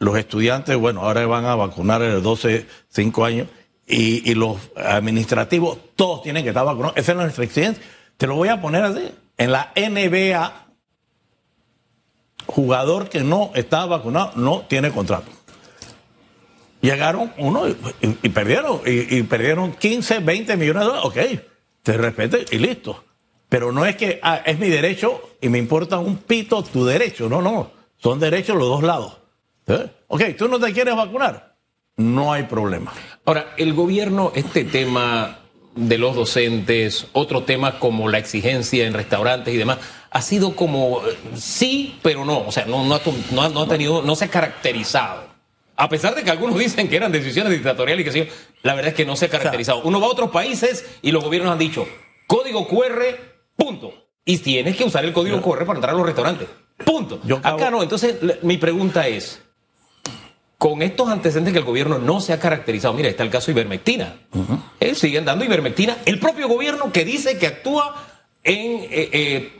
los 0.03 0.19
estudiantes, 0.19 0.77
bueno, 0.77 1.03
ahora 1.03 1.25
van 1.27 1.45
a 1.45 1.55
vacunar 1.55 2.03
en 2.03 2.11
el 2.11 2.23
12, 2.23 2.67
5 2.89 3.25
años, 3.25 3.47
y, 3.87 4.35
los 4.35 4.57
administrativos, 4.75 5.79
todos 5.97 6.23
tienen 6.23 6.43
que 6.43 6.49
estar 6.49 6.65
vacunados. 6.65 6.97
Esa 6.97 7.13
es 7.13 7.19
nuestra 7.19 7.45
exigencia. 7.45 7.85
Te 8.17 8.27
lo 8.27 8.35
voy 8.35 8.49
a 8.49 8.61
poner 8.61 8.83
así. 8.85 9.11
En 9.37 9.53
la 9.53 9.73
NBA, 9.77 10.67
jugador 12.47 13.09
que 13.09 13.21
no 13.21 13.51
está 13.55 13.87
vacunado 13.87 14.33
no 14.37 14.63
tiene 14.63 14.91
contrato. 14.91 15.31
Llegaron 16.81 17.33
uno 17.39 17.69
y, 17.69 18.29
perdieron, 18.31 18.81
y, 18.85 19.23
perdieron 19.23 19.73
15, 19.73 20.19
20 20.19 20.57
millones 20.57 20.83
de 20.83 20.87
dólares. 20.87 21.05
Ok, 21.05 21.45
te 21.83 21.97
respete 21.97 22.45
y 22.51 22.59
listo. 22.59 23.05
Pero 23.49 23.71
no 23.71 23.85
es 23.85 23.97
que 23.97 24.19
ah, 24.23 24.43
es 24.45 24.59
mi 24.59 24.69
derecho 24.69 25.37
y 25.41 25.49
me 25.49 25.59
importa 25.59 25.99
un 25.99 26.17
pito 26.17 26.63
tu 26.65 26.85
derecho. 26.85 27.29
No, 27.29 27.43
no. 27.43 27.71
Son 27.99 28.19
derechos 28.19 28.57
los 28.57 28.69
dos 28.69 28.83
lados. 28.83 29.22
¿Eh? 29.67 29.91
Ok, 30.09 30.23
tú 30.37 30.49
no 30.49 30.59
te 30.59 30.73
quieres 30.73 30.95
vacunar. 30.97 31.57
No 31.97 32.33
hay 32.33 32.45
problema. 32.45 32.93
Ahora, 33.25 33.55
el 33.57 33.75
gobierno, 33.75 34.33
este 34.35 34.65
tema 34.65 35.39
de 35.75 35.99
los 35.99 36.15
docentes, 36.15 37.07
otro 37.13 37.45
tema 37.45 37.79
como 37.79 38.09
la 38.09 38.19
exigencia 38.19 38.87
en 38.87 38.95
restaurantes 38.95 39.55
y 39.55 39.57
demás, 39.57 39.79
ha 40.11 40.21
sido 40.21 40.55
como 40.55 41.01
sí, 41.35 41.99
pero 42.03 42.25
no. 42.25 42.47
O 42.47 42.53
sea, 42.53 42.67
no, 42.67 42.85
no, 42.85 42.95
ha, 42.95 43.69
tenido, 43.69 44.03
no 44.03 44.17
se 44.17 44.27
ha 44.27 44.29
caracterizado. 44.29 45.25
A 45.77 45.89
pesar 45.89 46.15
de 46.15 46.23
que 46.23 46.31
algunos 46.31 46.59
dicen 46.59 46.89
que 46.89 46.97
eran 46.97 47.13
decisiones 47.13 47.53
dictatoriales 47.53 48.03
y 48.03 48.05
que 48.05 48.13
sí, 48.13 48.29
la 48.63 48.75
verdad 48.75 48.91
es 48.91 48.95
que 48.95 49.07
no 49.07 49.17
se 49.17 49.27
ha 49.27 49.31
caracterizado. 49.31 49.83
Uno 49.85 50.01
va 50.01 50.07
a 50.07 50.11
otros 50.11 50.31
países 50.31 50.85
y 51.03 51.11
los 51.13 51.25
gobiernos 51.25 51.53
han 51.53 51.59
dicho 51.59 51.87
código 52.27 52.67
QR, 52.67 53.03
punto. 53.57 53.93
Y 54.25 54.39
tienes 54.39 54.77
que 54.77 54.85
usar 54.85 55.05
el 55.05 55.13
código 55.13 55.43
QR 55.43 55.65
para 55.67 55.79
entrar 55.79 55.95
a 55.95 55.97
los 55.97 56.07
restaurantes. 56.07 56.49
Punto. 56.85 57.21
Acá 57.43 57.71
no. 57.71 57.83
Entonces, 57.83 58.17
mi 58.43 58.57
pregunta 58.57 59.09
es, 59.09 59.43
con 60.63 60.81
estos 60.81 61.09
antecedentes 61.09 61.53
que 61.53 61.59
el 61.59 61.65
gobierno 61.65 61.99
no 61.99 62.21
se 62.21 62.33
ha 62.33 62.39
caracterizado, 62.39 62.95
mira, 62.95 63.09
está 63.09 63.25
el 63.25 63.31
caso 63.31 63.47
de 63.47 63.55
Ivermectina. 63.55 64.15
Uh 64.33 64.95
siguen 64.95 65.25
dando 65.25 65.45
Ivermectina. 65.45 65.97
El 66.05 66.21
propio 66.21 66.47
gobierno 66.47 66.93
que 66.93 67.05
dice 67.05 67.37
que 67.37 67.49
actúa 67.49 67.97
en, 68.45 68.85
eh, 68.85 69.11
eh, 69.13 69.53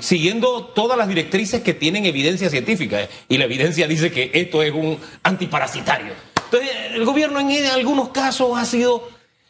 siguiendo 0.00 0.66
todas 0.66 0.96
las 0.96 1.08
directrices 1.08 1.60
que 1.62 1.74
tienen 1.74 2.06
evidencia 2.06 2.50
científica. 2.50 3.02
Eh, 3.02 3.08
y 3.28 3.38
la 3.38 3.46
evidencia 3.46 3.88
dice 3.88 4.12
que 4.12 4.30
esto 4.32 4.62
es 4.62 4.72
un 4.72 4.96
antiparasitario. 5.24 6.12
Entonces, 6.44 6.70
el 6.94 7.04
gobierno 7.04 7.40
en 7.40 7.66
algunos 7.66 8.10
casos 8.10 8.56
ha 8.56 8.64
sido, 8.64 9.08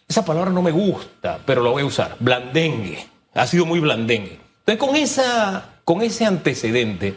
esa 0.09 0.25
palabra 0.25 0.53
no 0.53 0.63
me 0.63 0.71
gusta, 0.71 1.39
pero 1.45 1.63
la 1.63 1.69
voy 1.69 1.83
a 1.83 1.87
usar, 1.87 2.17
blandengue. 2.19 3.07
Ha 3.35 3.47
sido 3.47 3.67
muy 3.67 3.79
blandengue. 3.79 4.41
Entonces, 4.61 4.79
con, 4.79 4.97
esa, 4.97 5.81
con 5.85 6.01
ese 6.01 6.25
antecedente, 6.25 7.15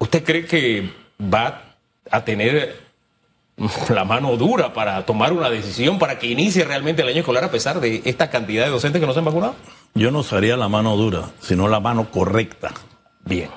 ¿usted 0.00 0.24
cree 0.24 0.46
que 0.46 0.90
va 1.20 1.76
a 2.10 2.24
tener 2.24 2.83
la 3.88 4.04
mano 4.04 4.36
dura 4.36 4.72
para 4.72 5.04
tomar 5.06 5.32
una 5.32 5.50
decisión 5.50 5.98
para 5.98 6.18
que 6.18 6.26
inicie 6.26 6.64
realmente 6.64 7.02
el 7.02 7.08
año 7.08 7.20
escolar 7.20 7.44
a 7.44 7.50
pesar 7.50 7.80
de 7.80 8.02
esta 8.04 8.30
cantidad 8.30 8.64
de 8.64 8.70
docentes 8.70 9.00
que 9.00 9.06
no 9.06 9.12
se 9.12 9.20
han 9.20 9.24
vacunado? 9.24 9.54
Yo 9.94 10.10
no 10.10 10.20
usaría 10.20 10.56
la 10.56 10.68
mano 10.68 10.96
dura, 10.96 11.30
sino 11.40 11.68
la 11.68 11.80
mano 11.80 12.10
correcta. 12.10 12.72
Bien. 13.24 13.50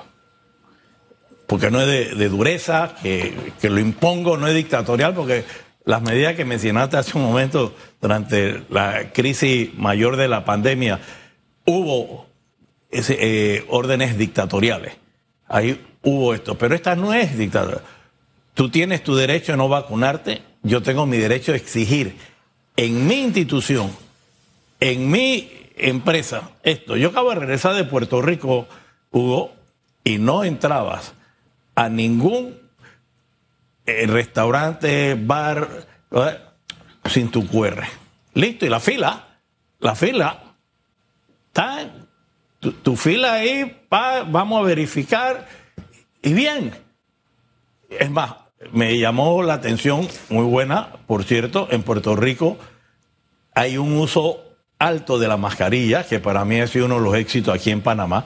Porque 1.46 1.70
no 1.70 1.80
es 1.80 2.16
de, 2.16 2.28
dureza, 2.28 2.94
que, 3.02 3.52
que, 3.60 3.70
lo 3.70 3.80
impongo, 3.80 4.36
no 4.36 4.46
es 4.46 4.54
dictatorial, 4.54 5.14
porque 5.14 5.44
las 5.84 6.02
medidas 6.02 6.34
que 6.34 6.44
mencionaste 6.44 6.98
hace 6.98 7.16
un 7.16 7.24
momento 7.24 7.74
durante 8.00 8.62
la 8.68 9.10
crisis 9.12 9.74
mayor 9.74 10.16
de 10.16 10.28
la 10.28 10.44
pandemia, 10.44 11.00
hubo 11.64 12.26
ese, 12.90 13.16
eh, 13.18 13.64
órdenes 13.68 14.18
dictatoriales. 14.18 14.96
Ahí 15.46 15.82
hubo 16.02 16.34
esto, 16.34 16.56
pero 16.56 16.74
esta 16.74 16.94
no 16.94 17.14
es 17.14 17.36
dictadura. 17.38 17.80
Tú 18.58 18.70
tienes 18.70 19.04
tu 19.04 19.14
derecho 19.14 19.52
a 19.52 19.56
no 19.56 19.68
vacunarte, 19.68 20.42
yo 20.64 20.82
tengo 20.82 21.06
mi 21.06 21.16
derecho 21.16 21.52
a 21.52 21.54
exigir 21.54 22.16
en 22.74 23.06
mi 23.06 23.22
institución, 23.22 23.88
en 24.80 25.08
mi 25.08 25.70
empresa, 25.76 26.50
esto. 26.64 26.96
Yo 26.96 27.10
acabo 27.10 27.30
de 27.30 27.36
regresar 27.36 27.76
de 27.76 27.84
Puerto 27.84 28.20
Rico, 28.20 28.66
Hugo, 29.12 29.52
y 30.02 30.18
no 30.18 30.42
entrabas 30.42 31.14
a 31.76 31.88
ningún 31.88 32.58
eh, 33.86 34.08
restaurante, 34.08 35.14
bar, 35.14 35.86
sin 37.04 37.30
tu 37.30 37.46
QR. 37.46 37.84
Listo, 38.34 38.66
y 38.66 38.70
la 38.70 38.80
fila, 38.80 39.38
la 39.78 39.94
fila, 39.94 40.56
está, 41.46 41.88
tu, 42.58 42.96
fila 42.96 43.34
ahí, 43.34 43.86
vamos 43.88 44.58
a 44.58 44.66
verificar, 44.66 45.46
y 46.22 46.32
bien. 46.32 46.74
Es 47.88 48.10
más, 48.10 48.47
me 48.72 48.98
llamó 48.98 49.42
la 49.42 49.54
atención, 49.54 50.08
muy 50.28 50.44
buena, 50.44 50.92
por 51.06 51.24
cierto, 51.24 51.68
en 51.70 51.82
Puerto 51.82 52.16
Rico 52.16 52.58
hay 53.54 53.76
un 53.76 53.96
uso 53.96 54.44
alto 54.78 55.18
de 55.18 55.26
la 55.26 55.36
mascarilla, 55.36 56.06
que 56.06 56.20
para 56.20 56.44
mí 56.44 56.60
ha 56.60 56.66
sido 56.66 56.86
uno 56.86 56.96
de 56.96 57.00
los 57.00 57.14
éxitos 57.16 57.54
aquí 57.54 57.70
en 57.70 57.80
Panamá, 57.80 58.24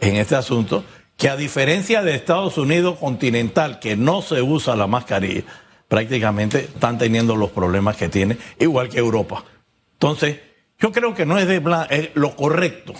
en 0.00 0.16
este 0.16 0.36
asunto, 0.36 0.84
que 1.16 1.28
a 1.28 1.36
diferencia 1.36 2.02
de 2.02 2.14
Estados 2.14 2.58
Unidos 2.58 2.98
continental, 2.98 3.78
que 3.78 3.96
no 3.96 4.20
se 4.20 4.42
usa 4.42 4.76
la 4.76 4.86
mascarilla, 4.86 5.44
prácticamente 5.88 6.60
están 6.60 6.98
teniendo 6.98 7.36
los 7.36 7.50
problemas 7.50 7.96
que 7.96 8.08
tiene, 8.08 8.36
igual 8.58 8.88
que 8.88 8.98
Europa. 8.98 9.44
Entonces, 9.94 10.38
yo 10.78 10.92
creo 10.92 11.14
que 11.14 11.24
no 11.24 11.38
es 11.38 11.46
de 11.46 11.62
es 11.90 12.10
lo 12.14 12.36
correcto. 12.36 12.92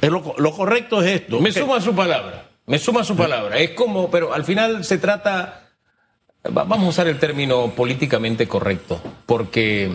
Es 0.00 0.10
lo, 0.10 0.22
correcto 0.52 1.02
es 1.02 1.20
esto. 1.20 1.40
Me 1.40 1.52
suma 1.52 1.80
su 1.80 1.94
palabra, 1.94 2.48
me 2.66 2.78
suma 2.78 3.04
su 3.04 3.16
palabra. 3.16 3.58
Es 3.58 3.70
como, 3.70 4.10
pero 4.10 4.32
al 4.32 4.44
final 4.44 4.84
se 4.84 4.98
trata, 4.98 5.59
vamos 6.44 6.80
a 6.80 6.88
usar 6.88 7.08
el 7.08 7.18
término 7.18 7.70
políticamente 7.70 8.46
correcto, 8.48 9.00
porque 9.26 9.90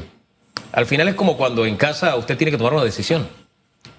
al 0.72 0.86
final 0.86 1.08
es 1.08 1.16
como 1.16 1.38
cuando 1.38 1.66
en 1.66 1.78
casa 1.78 2.16
usted 2.16 2.38
tiene 2.38 2.52
que 2.52 2.58
tomar 2.58 2.74
una 2.74 2.84
decisión. 2.84 3.28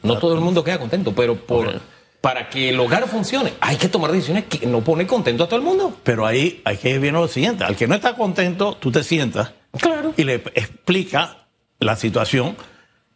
No 0.03 0.19
todo 0.19 0.35
el 0.35 0.41
mundo 0.41 0.63
queda 0.63 0.79
contento, 0.79 1.15
pero 1.15 1.37
por 1.37 1.81
para 2.21 2.49
que 2.49 2.71
el 2.71 2.81
hogar 2.81 3.07
funcione, 3.07 3.53
hay 3.61 3.77
que 3.77 3.89
tomar 3.89 4.11
decisiones 4.11 4.47
que 4.47 4.67
no 4.67 4.81
pone 4.81 5.07
contento 5.07 5.45
a 5.45 5.47
todo 5.47 5.61
el 5.61 5.65
mundo. 5.65 5.97
Pero 6.03 6.27
ahí 6.27 6.61
hay 6.65 6.77
que 6.77 6.99
ver 6.99 7.13
lo 7.13 7.29
siguiente, 7.29 7.63
al 7.63 7.77
que 7.77 7.87
no 7.87 7.95
está 7.95 8.17
contento, 8.17 8.77
tú 8.81 8.91
te 8.91 9.05
sientas 9.05 9.53
claro. 9.79 10.13
y 10.17 10.25
le 10.25 10.35
explica 10.35 11.47
la 11.79 11.95
situación 11.95 12.57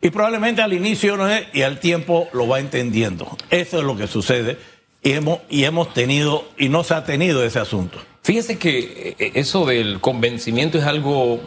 y 0.00 0.10
probablemente 0.10 0.62
al 0.62 0.72
inicio 0.72 1.16
no 1.16 1.28
es, 1.28 1.44
y 1.52 1.62
al 1.62 1.80
tiempo 1.80 2.28
lo 2.32 2.46
va 2.46 2.60
entendiendo. 2.60 3.36
Eso 3.50 3.78
es 3.78 3.84
lo 3.84 3.96
que 3.96 4.06
sucede 4.06 4.58
y 5.02 5.12
hemos, 5.12 5.40
y 5.48 5.64
hemos 5.64 5.92
tenido 5.92 6.48
y 6.56 6.68
no 6.68 6.84
se 6.84 6.94
ha 6.94 7.04
tenido 7.04 7.44
ese 7.44 7.58
asunto. 7.58 7.98
Fíjese 8.22 8.58
que 8.58 9.16
eh, 9.18 9.32
eso 9.34 9.64
del 9.64 10.00
convencimiento 10.00 10.78
es 10.78 10.84
algo 10.84 11.40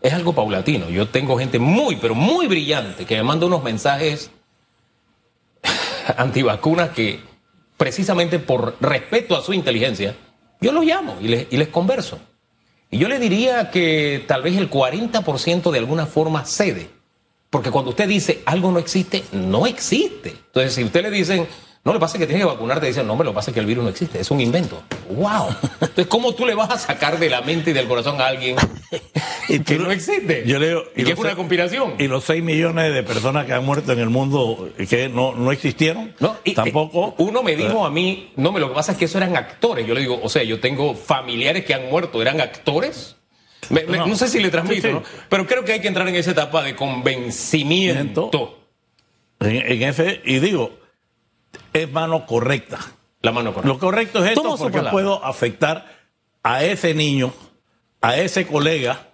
es 0.00 0.12
algo 0.12 0.32
paulatino. 0.32 0.88
Yo 0.90 1.08
tengo 1.08 1.38
gente 1.38 1.58
muy, 1.58 1.96
pero 1.96 2.14
muy 2.14 2.46
brillante 2.46 3.04
que 3.04 3.16
me 3.16 3.22
manda 3.22 3.46
unos 3.46 3.62
mensajes 3.62 4.30
antivacunas 6.16 6.90
que 6.90 7.20
precisamente 7.76 8.38
por 8.38 8.76
respeto 8.80 9.36
a 9.36 9.42
su 9.42 9.52
inteligencia, 9.52 10.14
yo 10.60 10.72
los 10.72 10.84
llamo 10.84 11.16
y 11.20 11.28
les, 11.28 11.46
y 11.50 11.56
les 11.56 11.68
converso. 11.68 12.18
Y 12.90 12.98
yo 12.98 13.08
le 13.08 13.18
diría 13.18 13.70
que 13.70 14.24
tal 14.26 14.42
vez 14.42 14.56
el 14.56 14.70
40% 14.70 15.70
de 15.70 15.78
alguna 15.78 16.06
forma 16.06 16.44
cede. 16.44 16.90
Porque 17.50 17.70
cuando 17.70 17.90
usted 17.90 18.08
dice 18.08 18.42
algo 18.46 18.70
no 18.70 18.78
existe, 18.78 19.24
no 19.32 19.66
existe. 19.66 20.30
Entonces, 20.30 20.74
si 20.74 20.84
usted 20.84 21.02
le 21.02 21.10
dicen, 21.10 21.46
no, 21.84 21.94
le 21.94 22.00
pasa 22.00 22.18
que 22.18 22.26
tiene 22.26 22.40
que 22.40 22.46
vacunarte. 22.46 22.86
Dicen, 22.86 23.06
no, 23.06 23.16
me 23.16 23.24
lo 23.24 23.32
pasa 23.32 23.52
que 23.52 23.60
el 23.60 23.66
virus 23.66 23.84
no 23.84 23.90
existe, 23.90 24.20
es 24.20 24.30
un 24.30 24.40
invento. 24.40 24.82
¡Wow! 25.10 25.48
Entonces, 25.80 26.06
¿cómo 26.06 26.34
tú 26.34 26.44
le 26.44 26.54
vas 26.54 26.70
a 26.70 26.78
sacar 26.78 27.18
de 27.18 27.30
la 27.30 27.40
mente 27.40 27.70
y 27.70 27.72
del 27.72 27.88
corazón 27.88 28.20
a 28.20 28.26
alguien 28.26 28.56
que 29.66 29.78
no 29.78 29.90
existe? 29.90 30.44
Yo 30.46 30.58
leo, 30.58 30.84
y, 30.94 31.04
que 31.04 31.12
es 31.12 31.18
una 31.18 31.36
conspiración. 31.36 31.94
Y 31.98 32.08
los 32.08 32.24
6 32.24 32.42
millones 32.42 32.92
de 32.92 33.02
personas 33.02 33.46
que 33.46 33.54
han 33.54 33.64
muerto 33.64 33.92
en 33.92 34.00
el 34.00 34.10
mundo 34.10 34.70
que 34.88 35.08
no, 35.08 35.34
no 35.34 35.52
existieron, 35.52 36.14
no, 36.20 36.36
y, 36.44 36.54
tampoco. 36.54 37.08
Eh, 37.18 37.22
uno 37.22 37.42
me 37.42 37.56
dijo 37.56 37.86
a 37.86 37.90
mí, 37.90 38.32
no, 38.36 38.52
me 38.52 38.60
lo 38.60 38.68
que 38.68 38.74
pasa 38.74 38.92
es 38.92 38.98
que 38.98 39.06
eso 39.06 39.18
eran 39.18 39.36
actores. 39.36 39.86
Yo 39.86 39.94
le 39.94 40.00
digo, 40.00 40.20
o 40.22 40.28
sea, 40.28 40.42
yo 40.42 40.60
tengo 40.60 40.94
familiares 40.94 41.64
que 41.64 41.74
han 41.74 41.88
muerto, 41.88 42.20
¿eran 42.20 42.40
actores? 42.40 43.16
no. 43.70 44.16
sé 44.16 44.28
si 44.28 44.40
le 44.40 44.50
transmito, 44.50 44.88
¿no? 44.90 45.02
pero 45.28 45.46
creo 45.46 45.64
que 45.64 45.72
hay 45.72 45.80
que 45.80 45.88
entrar 45.88 46.08
en 46.08 46.14
esa 46.14 46.30
etapa 46.30 46.62
de 46.62 46.74
convencimiento. 46.74 48.30
En, 49.40 49.56
en 49.56 49.82
ese, 49.82 50.20
y 50.24 50.40
digo, 50.40 50.78
es 51.72 51.90
mano 51.90 52.26
correcta. 52.26 52.78
La 53.20 53.32
mano 53.32 53.52
correcta. 53.52 53.68
Lo 53.68 53.78
correcto 53.78 54.24
es 54.24 54.32
esto 54.32 54.56
porque 54.56 54.82
puedo 54.82 55.24
afectar 55.24 55.86
a 56.42 56.64
ese 56.64 56.94
niño, 56.94 57.32
a 58.00 58.16
ese 58.16 58.46
colega 58.46 59.08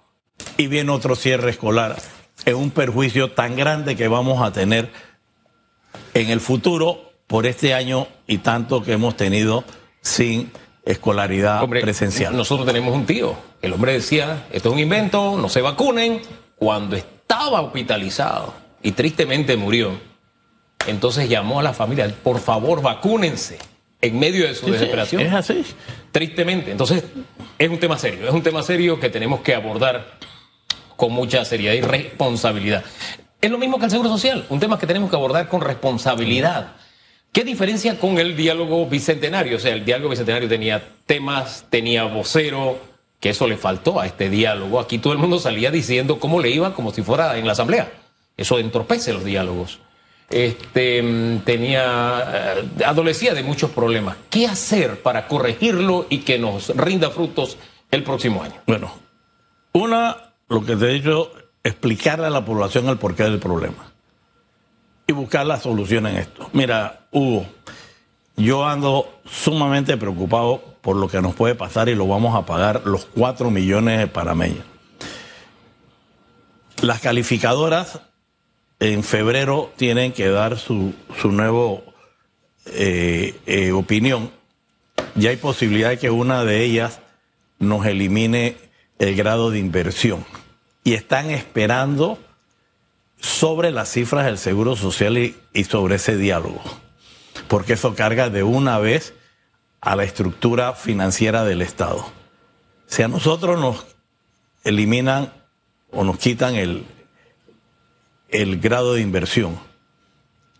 y 0.56 0.66
viene 0.66 0.92
otro 0.92 1.16
cierre 1.16 1.50
escolar. 1.50 1.96
Es 2.44 2.54
un 2.54 2.70
perjuicio 2.70 3.32
tan 3.32 3.56
grande 3.56 3.96
que 3.96 4.08
vamos 4.08 4.42
a 4.42 4.52
tener 4.52 4.90
en 6.12 6.30
el 6.30 6.40
futuro 6.40 7.12
por 7.26 7.46
este 7.46 7.74
año 7.74 8.06
y 8.26 8.38
tanto 8.38 8.82
que 8.82 8.92
hemos 8.92 9.16
tenido 9.16 9.64
sin 10.02 10.52
escolaridad 10.84 11.66
presencial. 11.68 12.36
Nosotros 12.36 12.66
tenemos 12.66 12.94
un 12.94 13.06
tío. 13.06 13.34
El 13.62 13.72
hombre 13.72 13.94
decía, 13.94 14.46
esto 14.52 14.68
es 14.68 14.74
un 14.74 14.80
invento, 14.80 15.38
no 15.38 15.48
se 15.48 15.62
vacunen. 15.62 16.20
Cuando 16.56 16.96
estaba 16.96 17.62
hospitalizado 17.62 18.54
y 18.82 18.92
tristemente 18.92 19.56
murió, 19.56 19.92
entonces 20.86 21.28
llamó 21.28 21.60
a 21.60 21.62
la 21.62 21.72
familia, 21.72 22.12
por 22.22 22.40
favor, 22.40 22.82
vacúnense 22.82 23.58
en 24.00 24.18
medio 24.18 24.46
de 24.46 24.54
su 24.54 24.70
desesperación. 24.70 25.22
es 25.22 25.32
así. 25.32 25.64
Tristemente. 26.12 26.70
Entonces, 26.70 27.04
es 27.58 27.68
un 27.68 27.78
tema 27.78 27.98
serio, 27.98 28.28
es 28.28 28.34
un 28.34 28.42
tema 28.42 28.62
serio 28.62 29.00
que 29.00 29.08
tenemos 29.08 29.40
que 29.40 29.54
abordar 29.54 30.18
con 30.96 31.12
mucha 31.12 31.44
seriedad 31.44 31.74
y 31.74 31.80
responsabilidad. 31.80 32.84
Es 33.40 33.50
lo 33.50 33.58
mismo 33.58 33.78
que 33.78 33.86
el 33.86 33.90
Seguro 33.90 34.10
Social, 34.10 34.46
un 34.48 34.60
tema 34.60 34.78
que 34.78 34.86
tenemos 34.86 35.10
que 35.10 35.16
abordar 35.16 35.48
con 35.48 35.60
responsabilidad. 35.60 36.72
¿Qué 37.32 37.44
diferencia 37.44 37.98
con 37.98 38.18
el 38.18 38.36
diálogo 38.36 38.86
bicentenario? 38.86 39.56
O 39.56 39.60
sea, 39.60 39.72
el 39.72 39.84
diálogo 39.84 40.10
bicentenario 40.10 40.48
tenía 40.48 40.82
temas, 41.06 41.66
tenía 41.68 42.04
vocero, 42.04 42.78
que 43.20 43.30
eso 43.30 43.48
le 43.48 43.56
faltó 43.56 44.00
a 44.00 44.06
este 44.06 44.30
diálogo. 44.30 44.78
Aquí 44.78 44.98
todo 44.98 45.12
el 45.12 45.18
mundo 45.18 45.38
salía 45.38 45.70
diciendo 45.70 46.20
cómo 46.20 46.40
le 46.40 46.50
iba 46.50 46.74
como 46.74 46.92
si 46.92 47.02
fuera 47.02 47.36
en 47.38 47.46
la 47.46 47.52
asamblea. 47.52 47.90
Eso 48.36 48.58
entorpece 48.58 49.12
los 49.12 49.24
diálogos 49.24 49.80
este, 50.30 51.40
tenía, 51.44 52.56
eh, 52.56 52.84
adolecía 52.84 53.34
de 53.34 53.42
muchos 53.42 53.70
problemas. 53.70 54.16
¿Qué 54.30 54.46
hacer 54.46 55.02
para 55.02 55.28
corregirlo 55.28 56.06
y 56.08 56.18
que 56.18 56.38
nos 56.38 56.74
rinda 56.76 57.10
frutos 57.10 57.56
el 57.90 58.02
próximo 58.02 58.42
año? 58.42 58.54
Bueno, 58.66 58.92
una, 59.72 60.34
lo 60.48 60.64
que 60.64 60.76
te 60.76 60.86
he 60.86 60.94
dicho, 60.94 61.32
explicarle 61.62 62.26
a 62.26 62.30
la 62.30 62.44
población 62.44 62.88
el 62.88 62.98
porqué 62.98 63.24
del 63.24 63.38
problema 63.38 63.92
y 65.06 65.12
buscar 65.12 65.46
la 65.46 65.60
solución 65.60 66.06
en 66.06 66.16
esto. 66.16 66.48
Mira, 66.52 67.06
Hugo, 67.10 67.46
yo 68.36 68.66
ando 68.66 69.20
sumamente 69.30 69.96
preocupado 69.96 70.62
por 70.80 70.96
lo 70.96 71.08
que 71.08 71.22
nos 71.22 71.34
puede 71.34 71.54
pasar 71.54 71.88
y 71.88 71.94
lo 71.94 72.06
vamos 72.06 72.34
a 72.34 72.46
pagar 72.46 72.82
los 72.84 73.04
cuatro 73.04 73.50
millones 73.50 73.98
de 73.98 74.06
parameños. 74.06 74.64
Las 76.82 77.00
calificadoras 77.00 78.00
en 78.80 79.02
febrero 79.02 79.72
tienen 79.76 80.12
que 80.12 80.28
dar 80.28 80.58
su, 80.58 80.94
su 81.20 81.30
nuevo 81.30 81.84
eh, 82.66 83.34
eh, 83.46 83.72
opinión. 83.72 84.30
Ya 85.14 85.30
hay 85.30 85.36
posibilidad 85.36 85.90
de 85.90 85.98
que 85.98 86.10
una 86.10 86.44
de 86.44 86.64
ellas 86.64 87.00
nos 87.58 87.86
elimine 87.86 88.56
el 88.98 89.14
grado 89.16 89.50
de 89.50 89.58
inversión. 89.58 90.24
Y 90.82 90.94
están 90.94 91.30
esperando 91.30 92.18
sobre 93.20 93.70
las 93.70 93.90
cifras 93.90 94.26
del 94.26 94.38
Seguro 94.38 94.76
Social 94.76 95.16
y, 95.16 95.36
y 95.52 95.64
sobre 95.64 95.96
ese 95.96 96.16
diálogo. 96.16 96.62
Porque 97.48 97.74
eso 97.74 97.94
carga 97.94 98.28
de 98.28 98.42
una 98.42 98.78
vez 98.78 99.14
a 99.80 99.96
la 99.96 100.04
estructura 100.04 100.74
financiera 100.74 101.44
del 101.44 101.62
Estado. 101.62 102.04
Si 102.86 103.02
a 103.02 103.08
nosotros 103.08 103.58
nos 103.58 103.86
eliminan 104.64 105.32
o 105.90 106.04
nos 106.04 106.18
quitan 106.18 106.56
el, 106.56 106.84
el 108.34 108.60
grado 108.60 108.94
de 108.94 109.00
inversión. 109.00 109.58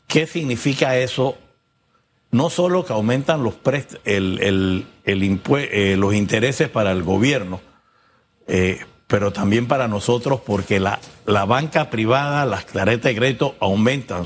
¿Qué 0.06 0.26
significa 0.26 0.96
eso 0.96 1.36
no 2.30 2.50
solo 2.50 2.84
que 2.84 2.92
aumentan 2.92 3.42
los, 3.42 3.54
el, 4.04 4.86
eh, 5.04 5.96
los 5.96 6.14
intereses 6.14 6.68
para 6.68 6.90
el 6.90 7.04
gobierno, 7.04 7.60
eh, 8.48 8.80
pero 9.06 9.32
también 9.32 9.68
para 9.68 9.86
nosotros 9.86 10.40
porque 10.44 10.80
la, 10.80 10.98
la 11.26 11.44
banca 11.44 11.90
privada, 11.90 12.44
las 12.44 12.64
claretas 12.64 13.04
de 13.04 13.16
crédito 13.16 13.54
aumentan. 13.60 14.24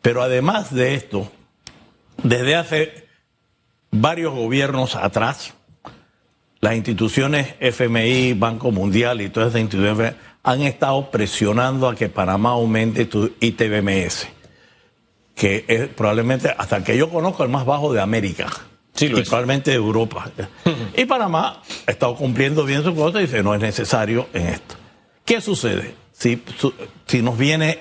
Pero 0.00 0.22
además 0.22 0.74
de 0.74 0.94
esto, 0.94 1.30
desde 2.22 2.56
hace 2.56 3.06
varios 3.90 4.34
gobiernos 4.34 4.96
atrás, 4.96 5.52
las 6.60 6.74
instituciones 6.74 7.54
FMI, 7.60 8.32
Banco 8.32 8.70
Mundial 8.70 9.20
y 9.20 9.28
todas 9.28 9.50
esas 9.50 9.60
instituciones 9.60 10.14
han 10.42 10.62
estado 10.62 11.10
presionando 11.10 11.88
a 11.88 11.94
que 11.94 12.08
Panamá 12.08 12.50
aumente 12.50 13.08
su 13.10 13.32
ITBMS, 13.40 14.28
que 15.34 15.64
es 15.68 15.88
probablemente, 15.88 16.54
hasta 16.56 16.82
que 16.82 16.96
yo 16.96 17.10
conozco, 17.10 17.42
el 17.42 17.48
más 17.48 17.64
bajo 17.64 17.92
de 17.92 18.00
América. 18.00 18.48
Sí, 18.94 19.06
y 19.06 19.22
probablemente 19.22 19.70
de 19.70 19.76
Europa. 19.76 20.30
y 20.96 21.04
Panamá 21.04 21.62
ha 21.86 21.90
estado 21.90 22.16
cumpliendo 22.16 22.64
bien 22.64 22.82
su 22.82 22.94
cosa 22.94 23.20
y 23.20 23.26
dice, 23.26 23.42
no 23.42 23.54
es 23.54 23.60
necesario 23.60 24.28
en 24.32 24.48
esto. 24.48 24.74
¿Qué 25.24 25.40
sucede? 25.40 25.94
Si, 26.12 26.42
si 27.06 27.22
nos 27.22 27.38
viene, 27.38 27.78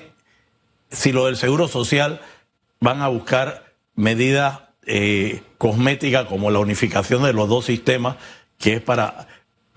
si 0.92 1.12
lo 1.12 1.26
del 1.26 1.38
seguro 1.38 1.68
social 1.68 2.22
van 2.80 3.02
a 3.02 3.08
buscar 3.08 3.74
medidas 3.96 4.60
eh, 4.86 5.42
cosméticas 5.58 6.26
como 6.26 6.52
la 6.52 6.60
unificación 6.60 7.24
de 7.24 7.34
los 7.34 7.50
dos 7.50 7.66
sistemas, 7.66 8.18
que 8.60 8.76
es 8.76 8.82
para 8.82 9.28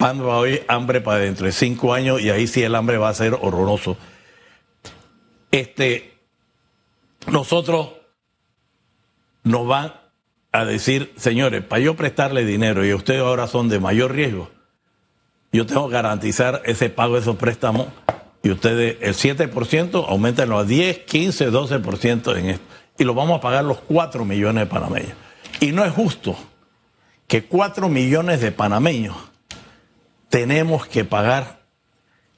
pan 0.01 0.27
va 0.27 0.39
hoy, 0.39 0.63
hambre 0.67 1.03
para 1.03 1.19
dentro 1.19 1.45
de 1.45 1.53
cinco 1.53 1.93
años, 1.93 2.23
y 2.23 2.31
ahí 2.31 2.47
sí 2.47 2.63
el 2.63 2.75
hambre 2.75 2.97
va 2.97 3.11
a 3.11 3.15
ser 3.15 3.35
horroroso. 3.35 3.99
Este, 5.51 6.15
nosotros 7.27 7.91
nos 9.45 9.67
van 9.67 9.93
a 10.53 10.65
decir, 10.65 11.13
señores, 11.17 11.63
para 11.63 11.83
yo 11.83 11.97
prestarle 11.97 12.47
dinero 12.47 12.85
y 12.85 12.95
ustedes 12.95 13.21
ahora 13.21 13.47
son 13.47 13.69
de 13.69 13.79
mayor 13.79 14.13
riesgo, 14.13 14.49
yo 15.53 15.67
tengo 15.67 15.89
que 15.89 15.93
garantizar 15.93 16.63
ese 16.65 16.89
pago 16.89 17.15
de 17.15 17.21
esos 17.21 17.37
préstamos 17.37 17.89
y 18.43 18.51
ustedes 18.51 18.97
el 19.03 19.15
7%, 19.15 20.07
aumentenlo 20.09 20.59
a 20.59 20.65
10, 20.65 21.01
15, 21.01 21.51
12% 21.51 22.39
en 22.39 22.47
esto. 22.51 22.65
Y 22.97 23.05
lo 23.05 23.13
vamos 23.13 23.37
a 23.37 23.41
pagar 23.43 23.65
los 23.65 23.81
4 23.81 24.25
millones 24.25 24.65
de 24.65 24.67
panameños. 24.67 25.13
Y 25.61 25.73
no 25.73 25.85
es 25.85 25.93
justo 25.93 26.39
que 27.27 27.45
4 27.45 27.91
millones 27.91 28.41
de 28.41 28.51
panameños 28.51 29.30
tenemos 30.31 30.87
que 30.87 31.05
pagar 31.05 31.61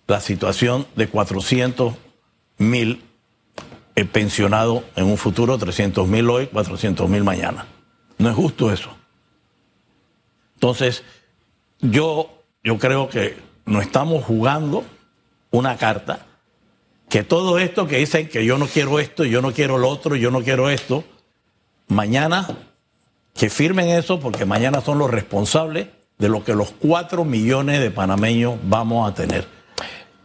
la 0.09 0.21
situación 0.21 0.87
de 0.97 1.09
400 1.09 1.95
mil 2.59 3.05
eh, 3.95 4.05
pensionados 4.05 4.83
en 4.97 5.05
un 5.05 5.19
futuro, 5.19 5.57
300 5.59 6.09
mil 6.09 6.29
hoy, 6.29 6.47
400 6.49 7.09
mil 7.09 7.23
mañana. 7.23 7.67
No 8.19 8.31
es 8.31 8.35
justo 8.35 8.73
eso. 8.73 8.91
Entonces, 10.55 11.05
yo, 11.81 12.43
yo 12.65 12.79
creo 12.79 13.09
que 13.09 13.37
no 13.67 13.81
estamos 13.81 14.25
jugando 14.25 14.85
una 15.51 15.77
carta 15.77 16.27
que 17.09 17.23
todo 17.23 17.59
esto 17.59 17.87
que 17.87 17.99
dicen 17.99 18.29
que 18.29 18.47
yo 18.47 18.57
no 18.57 18.67
quiero 18.67 18.99
esto, 18.99 19.25
yo 19.25 19.43
no 19.43 19.53
quiero 19.53 19.77
lo 19.77 19.89
otro, 19.91 20.17
yo 20.17 20.31
no 20.31 20.43
quiero 20.43 20.71
esto, 20.71 21.05
mañana 21.89 22.49
que 23.35 23.51
firmen 23.51 23.89
eso 23.89 24.19
porque 24.19 24.47
mañana 24.47 24.81
son 24.81 24.99
los 24.99 25.11
responsables 25.11 25.89
de 26.23 26.29
lo 26.29 26.45
que 26.45 26.55
los 26.55 26.71
cuatro 26.71 27.25
millones 27.25 27.81
de 27.81 27.91
panameños 27.91 28.55
vamos 28.63 29.11
a 29.11 29.13
tener. 29.13 29.45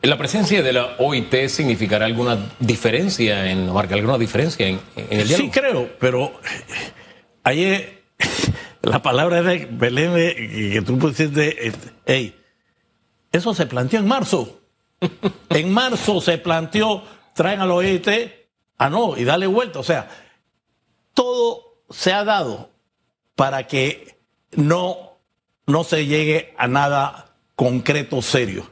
¿La 0.04 0.16
presencia 0.16 0.62
de 0.62 0.72
la 0.72 0.96
OIT 1.00 1.48
significará 1.48 2.06
alguna 2.06 2.38
diferencia, 2.60 3.50
en, 3.50 3.74
marca 3.74 3.96
alguna 3.96 4.20
diferencia 4.20 4.68
en, 4.68 4.80
el 4.96 5.28
diálogo? 5.28 5.52
Sí 5.52 5.60
creo, 5.60 5.90
pero 6.00 6.40
ayer 7.44 8.04
la 8.84 9.02
palabra 9.02 9.42
de 9.42 9.68
Belén 9.72 10.14
que 10.14 10.84
tú 10.86 11.00
pusiste, 11.00 11.74
hey, 12.06 12.40
eso 13.32 13.56
se 13.56 13.66
planteó 13.66 14.00
en 14.00 14.08
marzo. 14.08 14.62
en 15.50 15.74
marzo 15.74 16.22
se 16.22 16.38
planteó, 16.38 17.02
traen 17.34 17.60
a 17.60 17.66
la 17.66 17.74
OIT, 17.74 18.08
ah 18.78 18.90
no, 18.92 19.18
y 19.18 19.24
dale 19.24 19.48
vuelta. 19.48 19.80
O 19.80 19.84
sea, 19.84 20.08
todo 21.16 21.82
se 21.90 22.14
ha 22.14 22.24
dado 22.24 22.70
para 23.36 23.66
que 23.66 24.20
no, 24.52 25.07
no 25.68 25.84
se 25.84 26.06
llegue 26.06 26.54
a 26.58 26.68
nada 26.68 27.36
concreto 27.56 28.22
serio 28.22 28.68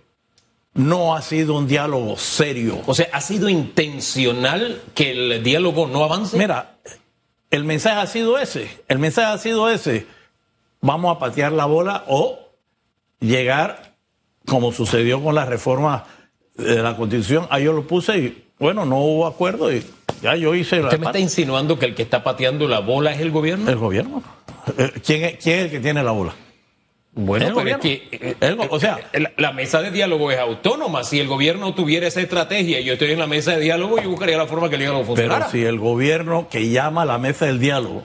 no 0.76 1.16
ha 1.16 1.22
sido 1.22 1.58
un 1.58 1.68
diálogo 1.68 2.18
serio. 2.18 2.82
O 2.86 2.94
sea, 2.94 3.08
¿ha 3.14 3.22
sido 3.22 3.50
intencional 3.50 4.82
que 4.94 5.12
el 5.12 5.44
diálogo 5.44 5.88
no 5.88 6.04
avance? 6.04 6.38
Mira, 6.38 6.76
el 7.50 7.64
mensaje 7.64 8.00
ha 8.00 8.08
sido 8.08 8.38
ese. 8.38 8.70
El 8.88 9.00
mensaje 9.00 9.34
ha 9.34 9.38
sido 9.38 9.70
ese. 9.70 10.06
Vamos 10.82 11.16
a 11.16 11.20
patear 11.20 11.54
la 11.54 11.66
bola 11.66 12.04
o 12.08 12.40
llegar, 13.20 13.96
como 14.46 14.74
sucedió 14.74 15.24
con 15.24 15.34
la 15.34 15.46
reforma 15.46 16.04
de 16.56 16.84
la 16.84 16.98
Constitución. 16.98 17.48
Ahí 17.50 17.64
yo 17.64 17.74
lo 17.74 17.88
puse 17.88 18.18
y, 18.18 18.46
bueno, 18.60 18.86
no 18.86 18.98
hubo 18.98 19.26
acuerdo 19.26 19.74
y 19.74 19.84
ya 20.22 20.36
yo 20.36 20.54
hice 20.56 20.82
¿Usted 20.82 21.00
me 21.00 21.06
está 21.08 21.20
insinuando 21.20 21.80
que 21.80 21.86
el 21.86 21.96
que 21.96 22.04
está 22.04 22.24
pateando 22.24 22.68
la 22.68 22.80
bola 22.80 23.14
es 23.14 23.22
el 23.22 23.32
gobierno? 23.32 23.70
El 23.70 23.78
gobierno. 23.78 24.22
Eh, 24.78 24.92
¿Quién 25.06 25.24
es, 25.24 25.38
quién 25.42 25.60
es 25.60 25.66
el 25.66 25.72
que 25.72 25.80
tiene 25.80 26.04
la 26.04 26.12
bola? 26.12 26.36
Bueno, 27.18 27.54
pero 27.56 27.70
es 27.70 27.78
que 27.78 28.10
eh, 28.12 28.58
o 28.70 28.78
sea, 28.78 29.00
eh, 29.14 29.24
la, 29.38 29.54
mesa 29.54 29.82
de 29.82 29.90
diálogo 29.90 30.32
es 30.32 30.38
autónoma. 30.38 31.06
Si 31.06 31.18
el 31.18 31.30
gobierno 31.30 31.74
tuviera 31.74 32.08
esa 32.08 32.20
estrategia 32.20 32.82
yo 32.82 32.94
estoy 32.94 33.12
en 33.12 33.20
la 33.20 33.28
mesa 33.28 33.56
de 33.56 33.62
diálogo, 33.62 34.02
yo 34.02 34.10
buscaría 34.10 34.38
la 34.38 34.48
forma 34.48 34.68
que 34.68 34.76
el 34.76 34.82
diálogo 34.82 35.06
funcionara. 35.06 35.48
Pero 35.50 35.52
si 35.52 35.64
el 35.64 35.80
gobierno 35.80 36.50
que 36.50 36.70
llama 36.70 37.04
a 37.04 37.06
la 37.06 37.18
mesa 37.18 37.46
del 37.46 37.60
diálogo 37.60 38.04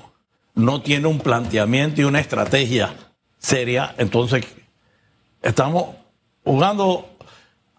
no 0.54 0.80
tiene 0.80 1.08
un 1.08 1.18
planteamiento 1.18 2.00
y 2.00 2.04
una 2.04 2.20
estrategia 2.20 2.94
seria, 3.36 3.96
entonces 3.98 4.46
estamos 5.42 5.96
jugando 6.44 7.08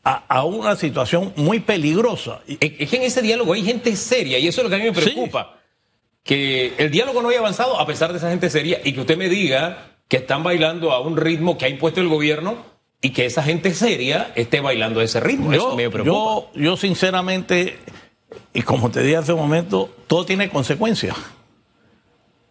a, 0.03 0.43
una 0.43 0.75
situación 0.75 1.31
muy 1.37 1.61
peligrosa. 1.61 2.41
Es 2.45 2.89
que 2.89 2.97
en 2.97 3.03
ese 3.03 3.21
diálogo 3.21 3.53
hay 3.53 3.63
gente 3.63 3.95
seria 3.95 4.37
y 4.37 4.47
eso 4.47 4.59
es 4.59 4.63
lo 4.65 4.69
que 4.69 4.75
a 4.75 4.79
mí 4.79 4.85
me 4.85 4.91
preocupa. 4.91 5.59
Que 6.23 6.73
el 6.77 6.91
diálogo 6.91 7.21
no 7.21 7.29
haya 7.29 7.39
avanzado 7.39 7.79
a 7.79 7.87
pesar 7.87 8.11
de 8.11 8.17
esa 8.17 8.29
gente 8.29 8.49
seria 8.49 8.81
y 8.83 8.91
que 8.91 8.99
usted 8.99 9.17
me 9.17 9.29
diga 9.29 9.90
que 10.11 10.17
están 10.17 10.43
bailando 10.43 10.91
a 10.91 10.99
un 10.99 11.15
ritmo 11.15 11.57
que 11.57 11.63
ha 11.63 11.69
impuesto 11.69 12.01
el 12.01 12.09
gobierno 12.09 12.57
y 13.01 13.11
que 13.11 13.25
esa 13.25 13.43
gente 13.43 13.73
seria 13.73 14.33
esté 14.35 14.59
bailando 14.59 14.99
a 14.99 15.05
ese 15.05 15.21
ritmo. 15.21 15.53
Eso 15.53 15.73
me 15.77 15.89
preocupa. 15.89 16.11
Yo, 16.13 16.51
yo 16.53 16.75
sinceramente, 16.75 17.79
y 18.53 18.61
como 18.61 18.91
te 18.91 19.03
dije 19.03 19.15
hace 19.15 19.31
un 19.31 19.39
momento, 19.39 19.89
todo 20.07 20.25
tiene 20.25 20.49
consecuencias. 20.49 21.15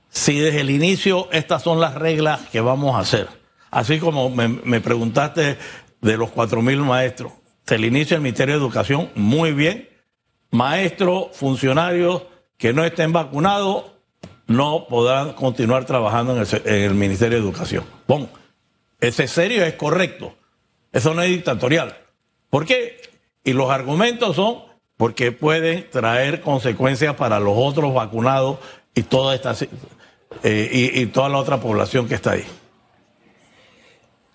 Si 0.09 0.39
desde 0.39 0.63
el 0.63 0.71
inicio 0.71 1.29
estas 1.33 1.63
son 1.63 1.81
las 1.81 1.97
reglas 1.97 2.41
que 2.51 2.63
vamos 2.63 2.97
a 2.97 3.01
hacer, 3.01 3.29
así 3.71 3.99
como 3.99 4.31
me, 4.31 4.81
preguntaste 4.81 5.59
de 6.01 6.17
los 6.17 6.31
cuatro 6.31 6.63
mil 6.63 6.79
maestros, 6.79 7.35
desde 7.67 7.77
el 7.77 7.85
inicio 7.85 8.17
del 8.17 8.23
Ministerio 8.23 8.55
de 8.55 8.61
Educación, 8.61 9.11
muy 9.15 9.53
bien, 9.53 9.87
maestros, 10.51 11.37
funcionarios 11.37 12.23
que 12.57 12.73
no 12.73 12.87
estén 12.87 13.13
vacunados, 13.13 13.85
no 14.51 14.87
podrán 14.89 15.35
continuar 15.35 15.85
trabajando 15.85 16.37
en 16.37 16.45
el, 16.65 16.95
Ministerio 16.95 17.39
de 17.39 17.45
Educación. 17.45 17.85
Bueno, 18.09 18.29
ese 18.99 19.29
serio 19.29 19.65
es 19.65 19.75
correcto. 19.75 20.35
Eso 20.93 21.15
no 21.15 21.23
es 21.23 21.29
dictatorial. 21.29 21.97
¿Por 22.51 22.67
qué? 22.67 23.01
Y 23.45 23.53
los 23.53 23.71
argumentos 23.71 24.35
son 24.35 24.65
porque 24.97 25.31
pueden 25.31 25.89
traer 25.89 26.41
consecuencias 26.41 27.15
para 27.15 27.39
los 27.39 27.55
otros 27.57 27.95
vacunados 27.95 28.59
y 28.93 29.05
toda 29.05 29.37
esta 29.37 29.55
eh, 30.43 30.93
y, 30.97 31.07
toda 31.07 31.29
la 31.29 31.39
otra 31.39 31.61
población 31.61 32.09
que 32.09 32.17
está 32.17 32.33
ahí. 32.33 32.45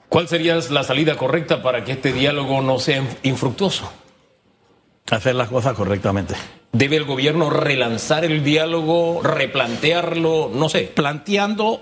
¿Cuál 0.08 0.30
sería 0.30 0.58
la 0.70 0.84
salida 0.84 1.18
correcta 1.18 1.62
para 1.62 1.84
que 1.84 1.92
este 1.92 2.14
diálogo 2.14 2.62
no 2.62 2.80
sea 2.80 3.04
infructuoso? 3.24 3.92
Hacer 5.12 5.36
las 5.36 5.50
cosas 5.50 5.74
correctamente. 5.74 6.36
¿Debe 6.78 6.98
el 6.98 7.06
gobierno 7.06 7.50
relanzar 7.50 8.26
el 8.26 8.44
diálogo, 8.44 9.22
replantearlo? 9.24 10.52
No 10.54 10.68
sé. 10.68 10.92
Planteando, 10.94 11.80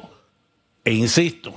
e 0.86 0.94
insisto, 0.94 1.56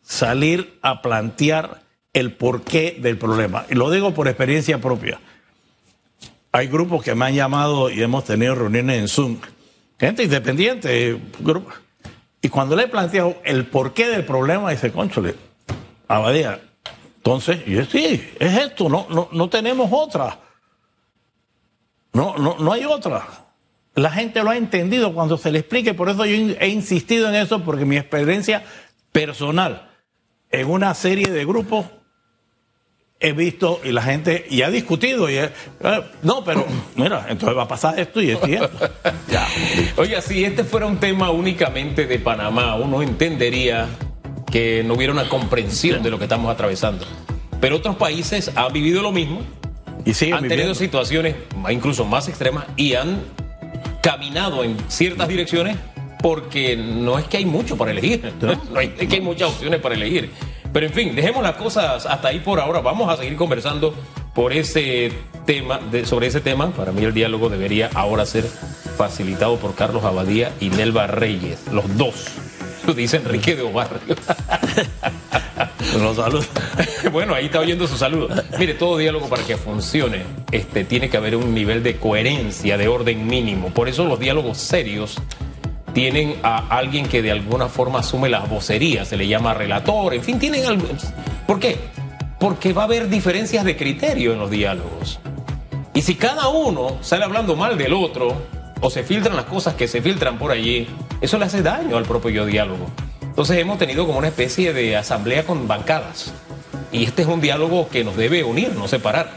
salir 0.00 0.78
a 0.80 1.02
plantear 1.02 1.82
el 2.12 2.34
porqué 2.34 2.96
del 3.00 3.18
problema. 3.18 3.66
Y 3.68 3.74
lo 3.74 3.90
digo 3.90 4.14
por 4.14 4.28
experiencia 4.28 4.80
propia. 4.80 5.18
Hay 6.52 6.68
grupos 6.68 7.02
que 7.02 7.16
me 7.16 7.24
han 7.24 7.34
llamado 7.34 7.90
y 7.90 8.00
hemos 8.00 8.24
tenido 8.24 8.54
reuniones 8.54 8.98
en 9.00 9.08
Zoom. 9.08 9.38
Gente 9.98 10.22
independiente, 10.22 11.20
grupo. 11.40 11.72
Y 12.40 12.48
cuando 12.48 12.76
le 12.76 12.84
he 12.84 12.88
planteado 12.88 13.38
el 13.42 13.66
porqué 13.66 14.06
del 14.06 14.24
problema, 14.24 14.70
dice, 14.70 14.92
conchole, 14.92 15.34
Abadía, 16.06 16.60
entonces, 17.16 17.64
yo 17.66 17.84
sí, 17.86 18.24
es 18.38 18.56
esto, 18.56 18.88
no, 18.88 19.08
no, 19.10 19.28
no 19.32 19.48
tenemos 19.48 19.90
otra. 19.92 20.38
No, 22.18 22.36
no, 22.36 22.56
no 22.58 22.72
hay 22.72 22.84
otra. 22.84 23.28
La 23.94 24.10
gente 24.10 24.42
lo 24.42 24.50
ha 24.50 24.56
entendido 24.56 25.14
cuando 25.14 25.38
se 25.38 25.52
le 25.52 25.60
explique, 25.60 25.94
por 25.94 26.08
eso 26.08 26.26
yo 26.26 26.56
he 26.58 26.66
insistido 26.66 27.28
en 27.28 27.36
eso, 27.36 27.62
porque 27.62 27.84
mi 27.84 27.96
experiencia 27.96 28.64
personal 29.12 29.88
en 30.50 30.68
una 30.68 30.94
serie 30.94 31.30
de 31.30 31.44
grupos 31.44 31.86
he 33.20 33.30
visto 33.30 33.80
y 33.84 33.92
la 33.92 34.02
gente 34.02 34.46
y 34.50 34.62
ha 34.62 34.70
discutido 34.70 35.30
y 35.30 35.36
eh, 35.36 35.50
no, 36.24 36.42
pero 36.42 36.66
mira, 36.96 37.26
entonces 37.28 37.56
va 37.56 37.62
a 37.62 37.68
pasar 37.68 38.00
esto 38.00 38.20
y 38.20 38.30
esto 38.30 38.48
y 38.48 38.52
ya. 39.30 39.46
Oye, 39.96 40.20
si 40.20 40.44
este 40.44 40.64
fuera 40.64 40.86
un 40.86 40.98
tema 40.98 41.30
únicamente 41.30 42.06
de 42.06 42.18
Panamá, 42.18 42.74
uno 42.74 43.00
entendería 43.00 43.86
que 44.50 44.82
no 44.84 44.94
hubiera 44.94 45.12
una 45.12 45.28
comprensión 45.28 46.02
de 46.02 46.10
lo 46.10 46.18
que 46.18 46.24
estamos 46.24 46.50
atravesando. 46.52 47.06
Pero 47.60 47.76
otros 47.76 47.94
países 47.94 48.50
han 48.56 48.72
vivido 48.72 49.02
lo 49.02 49.12
mismo, 49.12 49.42
y 50.08 50.32
han 50.32 50.48
tenido 50.48 50.74
situaciones 50.74 51.36
incluso 51.70 52.04
más 52.04 52.28
extremas 52.28 52.64
y 52.76 52.94
han 52.94 53.20
caminado 54.02 54.64
en 54.64 54.76
ciertas 54.88 55.28
direcciones 55.28 55.76
porque 56.22 56.76
no 56.76 57.18
es 57.18 57.26
que 57.26 57.36
hay 57.36 57.44
mucho 57.44 57.76
para 57.76 57.90
elegir, 57.90 58.32
no, 58.72 58.80
es 58.80 58.90
que 58.90 59.16
hay 59.16 59.20
muchas 59.20 59.50
opciones 59.50 59.80
para 59.80 59.94
elegir. 59.94 60.30
Pero 60.72 60.86
en 60.86 60.92
fin, 60.92 61.14
dejemos 61.14 61.42
las 61.42 61.56
cosas 61.56 62.04
hasta 62.04 62.28
ahí 62.28 62.40
por 62.40 62.60
ahora. 62.60 62.80
Vamos 62.80 63.08
a 63.10 63.16
seguir 63.16 63.36
conversando 63.36 63.94
por 64.34 64.52
ese 64.52 65.10
tema, 65.46 65.80
sobre 66.04 66.26
ese 66.26 66.40
tema. 66.40 66.70
Para 66.70 66.92
mí 66.92 67.02
el 67.04 67.14
diálogo 67.14 67.48
debería 67.48 67.88
ahora 67.94 68.26
ser 68.26 68.44
facilitado 68.44 69.56
por 69.56 69.74
Carlos 69.74 70.04
Abadía 70.04 70.52
y 70.60 70.68
Nelva 70.68 71.06
Reyes, 71.06 71.66
los 71.72 71.96
dos. 71.96 72.26
Lo 72.86 72.92
dice 72.94 73.16
Enrique 73.16 73.56
de 73.56 73.62
Obarrio. 73.62 74.16
Los 75.96 76.16
saludos. 76.16 76.48
bueno, 77.12 77.34
ahí 77.34 77.46
está 77.46 77.60
oyendo 77.60 77.86
su 77.86 77.96
saludo. 77.96 78.28
Mire, 78.58 78.74
todo 78.74 78.98
diálogo 78.98 79.28
para 79.28 79.42
que 79.42 79.56
funcione, 79.56 80.22
este, 80.52 80.84
tiene 80.84 81.08
que 81.08 81.16
haber 81.16 81.36
un 81.36 81.54
nivel 81.54 81.82
de 81.82 81.96
coherencia, 81.96 82.76
de 82.76 82.88
orden 82.88 83.26
mínimo. 83.26 83.70
Por 83.70 83.88
eso 83.88 84.04
los 84.04 84.18
diálogos 84.20 84.58
serios 84.58 85.16
tienen 85.94 86.36
a 86.42 86.76
alguien 86.76 87.06
que 87.06 87.22
de 87.22 87.32
alguna 87.32 87.68
forma 87.68 88.00
asume 88.00 88.28
las 88.28 88.48
vocerías, 88.48 89.08
se 89.08 89.16
le 89.16 89.26
llama 89.26 89.54
relator, 89.54 90.14
en 90.14 90.22
fin, 90.22 90.38
tienen 90.38 90.66
algo. 90.66 90.86
¿Por 91.46 91.58
qué? 91.58 91.76
Porque 92.38 92.72
va 92.72 92.82
a 92.82 92.84
haber 92.84 93.08
diferencias 93.08 93.64
de 93.64 93.76
criterio 93.76 94.32
en 94.32 94.38
los 94.38 94.50
diálogos. 94.50 95.18
Y 95.94 96.02
si 96.02 96.14
cada 96.14 96.48
uno 96.48 96.98
sale 97.00 97.24
hablando 97.24 97.56
mal 97.56 97.76
del 97.76 97.94
otro, 97.94 98.40
o 98.80 98.90
se 98.90 99.02
filtran 99.02 99.36
las 99.36 99.46
cosas 99.46 99.74
que 99.74 99.88
se 99.88 100.00
filtran 100.02 100.38
por 100.38 100.52
allí, 100.52 100.86
eso 101.20 101.38
le 101.38 101.46
hace 101.46 101.62
daño 101.62 101.96
al 101.96 102.04
propio 102.04 102.46
diálogo. 102.46 102.86
Entonces 103.38 103.58
hemos 103.58 103.78
tenido 103.78 104.04
como 104.04 104.18
una 104.18 104.26
especie 104.26 104.72
de 104.72 104.96
asamblea 104.96 105.44
con 105.44 105.68
bancadas. 105.68 106.34
Y 106.90 107.04
este 107.04 107.22
es 107.22 107.28
un 107.28 107.40
diálogo 107.40 107.88
que 107.88 108.02
nos 108.02 108.16
debe 108.16 108.42
unir, 108.42 108.74
no 108.74 108.88
separar. 108.88 109.30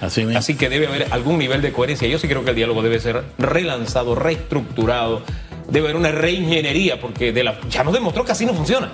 Así, 0.00 0.22
Así 0.36 0.54
que 0.54 0.68
debe 0.68 0.86
haber 0.86 1.08
algún 1.10 1.38
nivel 1.38 1.60
de 1.60 1.72
coherencia. 1.72 2.06
Yo 2.06 2.20
sí 2.20 2.28
creo 2.28 2.44
que 2.44 2.50
el 2.50 2.56
diálogo 2.56 2.82
debe 2.82 3.00
ser 3.00 3.24
relanzado, 3.36 4.14
reestructurado, 4.14 5.24
debe 5.68 5.86
haber 5.86 5.96
una 5.96 6.12
reingeniería, 6.12 7.00
porque 7.00 7.32
de 7.32 7.42
la, 7.42 7.60
ya 7.68 7.82
nos 7.82 7.94
demostró 7.94 8.24
que 8.24 8.30
así 8.30 8.46
no 8.46 8.54
funciona. 8.54 8.92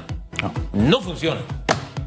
No. 0.73 1.03
funciona. 1.03 1.43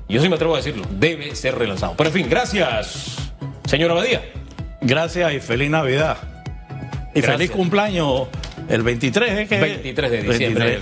Yo 0.09 0.19
sí 0.19 0.27
me 0.27 0.33
atrevo 0.33 0.55
a 0.55 0.57
decirlo, 0.57 0.83
debe 0.89 1.35
ser 1.35 1.59
relanzado. 1.59 1.93
Pero 1.95 2.09
en 2.09 2.15
fin, 2.15 2.27
gracias, 2.27 3.17
señor 3.67 3.91
Abadía. 3.91 4.23
Gracias 4.81 5.31
y 5.31 5.39
feliz 5.41 5.69
Navidad. 5.69 6.17
Y 7.13 7.21
feliz 7.21 7.51
cumpleaños 7.51 8.29
el 8.69 8.83
23, 8.83 9.31
¿eh? 9.31 9.47
Que 9.47 9.59
23 9.59 10.11
de 10.11 10.21
diciembre. 10.23 10.79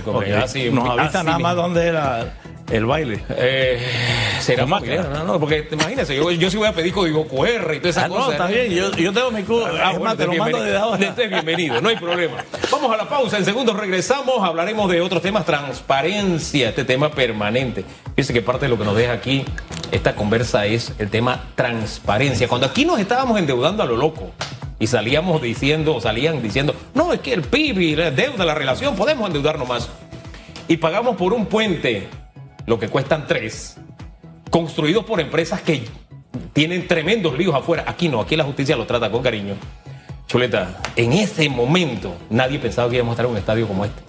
Nos 0.72 0.88
avisa 0.98 1.22
nada 1.22 1.38
más 1.38 1.56
dónde 1.56 1.86
era 1.86 2.34
el 2.70 2.84
baile. 2.84 3.22
Eh, 3.30 3.80
será 4.40 4.66
más 4.66 4.82
claro, 4.82 5.10
no, 5.10 5.24
no, 5.24 5.40
porque 5.40 5.68
imagínese, 5.70 6.16
yo, 6.16 6.30
yo 6.32 6.50
sí 6.50 6.56
voy 6.56 6.66
a 6.66 6.72
pedir 6.72 6.92
código 6.92 7.26
QR 7.28 7.74
y 7.74 7.78
toda 7.78 7.90
esa 7.90 8.04
ah, 8.06 8.08
cosa. 8.08 8.20
No, 8.20 8.32
está 8.32 8.46
bien, 8.48 8.70
yo, 8.70 8.90
yo 8.92 9.12
tengo 9.12 9.30
mi 9.30 9.42
código. 9.42 9.68
Ah, 9.80 9.92
bueno, 9.96 10.16
te 10.16 10.26
lo 10.26 10.34
mando 10.34 10.62
desde 10.62 10.76
ahora. 10.76 11.06
Estés 11.06 11.30
bienvenido, 11.30 11.80
no 11.80 11.88
hay 11.88 11.96
problema. 11.96 12.44
Vamos 12.70 12.92
a 12.92 12.96
la 12.96 13.08
pausa, 13.08 13.38
en 13.38 13.44
segundos 13.44 13.76
regresamos, 13.76 14.42
hablaremos 14.42 14.90
de 14.90 15.00
otros 15.00 15.22
temas, 15.22 15.44
transparencia, 15.44 16.70
este 16.70 16.84
tema 16.84 17.10
permanente. 17.10 17.84
Fíjese 18.16 18.32
que 18.32 18.42
parte 18.42 18.66
de 18.66 18.70
lo 18.70 18.78
que 18.78 18.84
nos 18.84 18.96
deja 18.96 19.12
aquí 19.12 19.44
esta 19.92 20.14
conversa 20.16 20.66
es 20.66 20.92
el 20.98 21.08
tema 21.10 21.44
transparencia. 21.54 22.48
Cuando 22.48 22.66
aquí 22.66 22.84
nos 22.84 22.98
estábamos 22.98 23.38
endeudando 23.38 23.82
a 23.82 23.86
lo 23.86 23.96
loco 23.96 24.32
y 24.78 24.86
salíamos 24.86 25.40
diciendo, 25.40 26.00
salían 26.00 26.42
diciendo, 26.42 26.74
no, 26.94 27.12
es 27.12 27.20
que 27.20 27.32
el 27.32 27.42
PIB 27.42 27.80
y 27.80 27.96
la 27.96 28.10
deuda, 28.10 28.44
la 28.44 28.54
relación, 28.54 28.94
podemos 28.94 29.26
endeudarnos 29.26 29.68
más. 29.68 29.88
Y 30.68 30.76
pagamos 30.76 31.16
por 31.16 31.32
un 31.32 31.46
puente 31.46 32.08
lo 32.66 32.78
que 32.78 32.88
cuestan 32.88 33.26
tres, 33.26 33.76
construidos 34.50 35.04
por 35.04 35.20
empresas 35.20 35.62
que 35.62 35.84
tienen 36.52 36.86
tremendos 36.86 37.38
líos 37.38 37.54
afuera. 37.54 37.84
Aquí 37.86 38.08
no, 38.08 38.20
aquí 38.20 38.36
la 38.36 38.44
justicia 38.44 38.76
lo 38.76 38.86
trata 38.86 39.10
con 39.10 39.22
cariño. 39.22 39.54
Chuleta, 40.26 40.80
en 40.96 41.12
ese 41.12 41.48
momento 41.48 42.16
nadie 42.30 42.58
pensaba 42.58 42.90
que 42.90 42.96
íbamos 42.96 43.12
a 43.12 43.14
estar 43.14 43.26
en 43.26 43.32
un 43.32 43.38
estadio 43.38 43.68
como 43.68 43.84
este. 43.84 44.02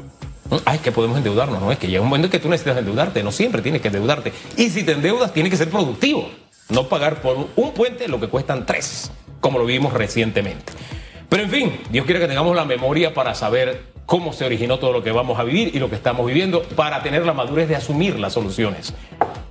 Ah, 0.65 0.75
es 0.75 0.81
que 0.81 0.91
podemos 0.91 1.17
endeudarnos, 1.17 1.61
no 1.61 1.71
es 1.71 1.77
que 1.77 1.87
llega 1.87 2.01
un 2.01 2.07
momento 2.07 2.27
en 2.27 2.31
que 2.31 2.39
tú 2.39 2.49
necesitas 2.49 2.77
endeudarte, 2.77 3.21
no 3.21 3.31
siempre 3.31 3.61
tienes 3.61 3.81
que 3.81 3.89
endeudarte. 3.89 4.31
Y 4.55 4.69
si 4.69 4.83
te 4.83 4.93
endeudas, 4.93 5.33
tiene 5.33 5.49
que 5.49 5.57
ser 5.57 5.69
productivo, 5.69 6.29
no 6.69 6.87
pagar 6.87 7.21
por 7.21 7.49
un 7.55 7.73
puente 7.73 8.07
lo 8.07 8.19
que 8.19 8.27
cuestan 8.27 8.65
tres, 8.65 9.11
como 9.47 9.59
lo 9.59 9.65
vimos 9.65 9.93
recientemente. 9.93 10.73
Pero 11.29 11.43
en 11.43 11.49
fin, 11.49 11.79
Dios 11.89 12.05
quiere 12.05 12.19
que 12.19 12.27
tengamos 12.27 12.53
la 12.53 12.65
memoria 12.65 13.13
para 13.13 13.33
saber 13.33 13.81
cómo 14.05 14.33
se 14.33 14.43
originó 14.43 14.77
todo 14.77 14.91
lo 14.91 15.01
que 15.03 15.11
vamos 15.13 15.39
a 15.39 15.43
vivir 15.43 15.73
y 15.73 15.79
lo 15.79 15.89
que 15.89 15.95
estamos 15.95 16.25
viviendo 16.25 16.63
para 16.63 17.01
tener 17.01 17.25
la 17.25 17.31
madurez 17.31 17.69
de 17.69 17.77
asumir 17.77 18.19
las 18.19 18.33
soluciones. 18.33 18.93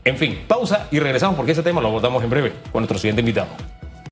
En 0.05 0.19
fin, 0.19 0.45
pausa 0.47 0.89
y 0.91 0.99
regresamos 0.99 1.35
porque 1.37 1.53
ese 1.53 1.63
tema 1.63 1.81
lo 1.81 1.89
abordamos 1.89 2.23
en 2.23 2.29
breve 2.29 2.53
con 2.73 2.83
nuestro 2.83 2.99
siguiente 2.99 3.21
invitado. 3.21 3.49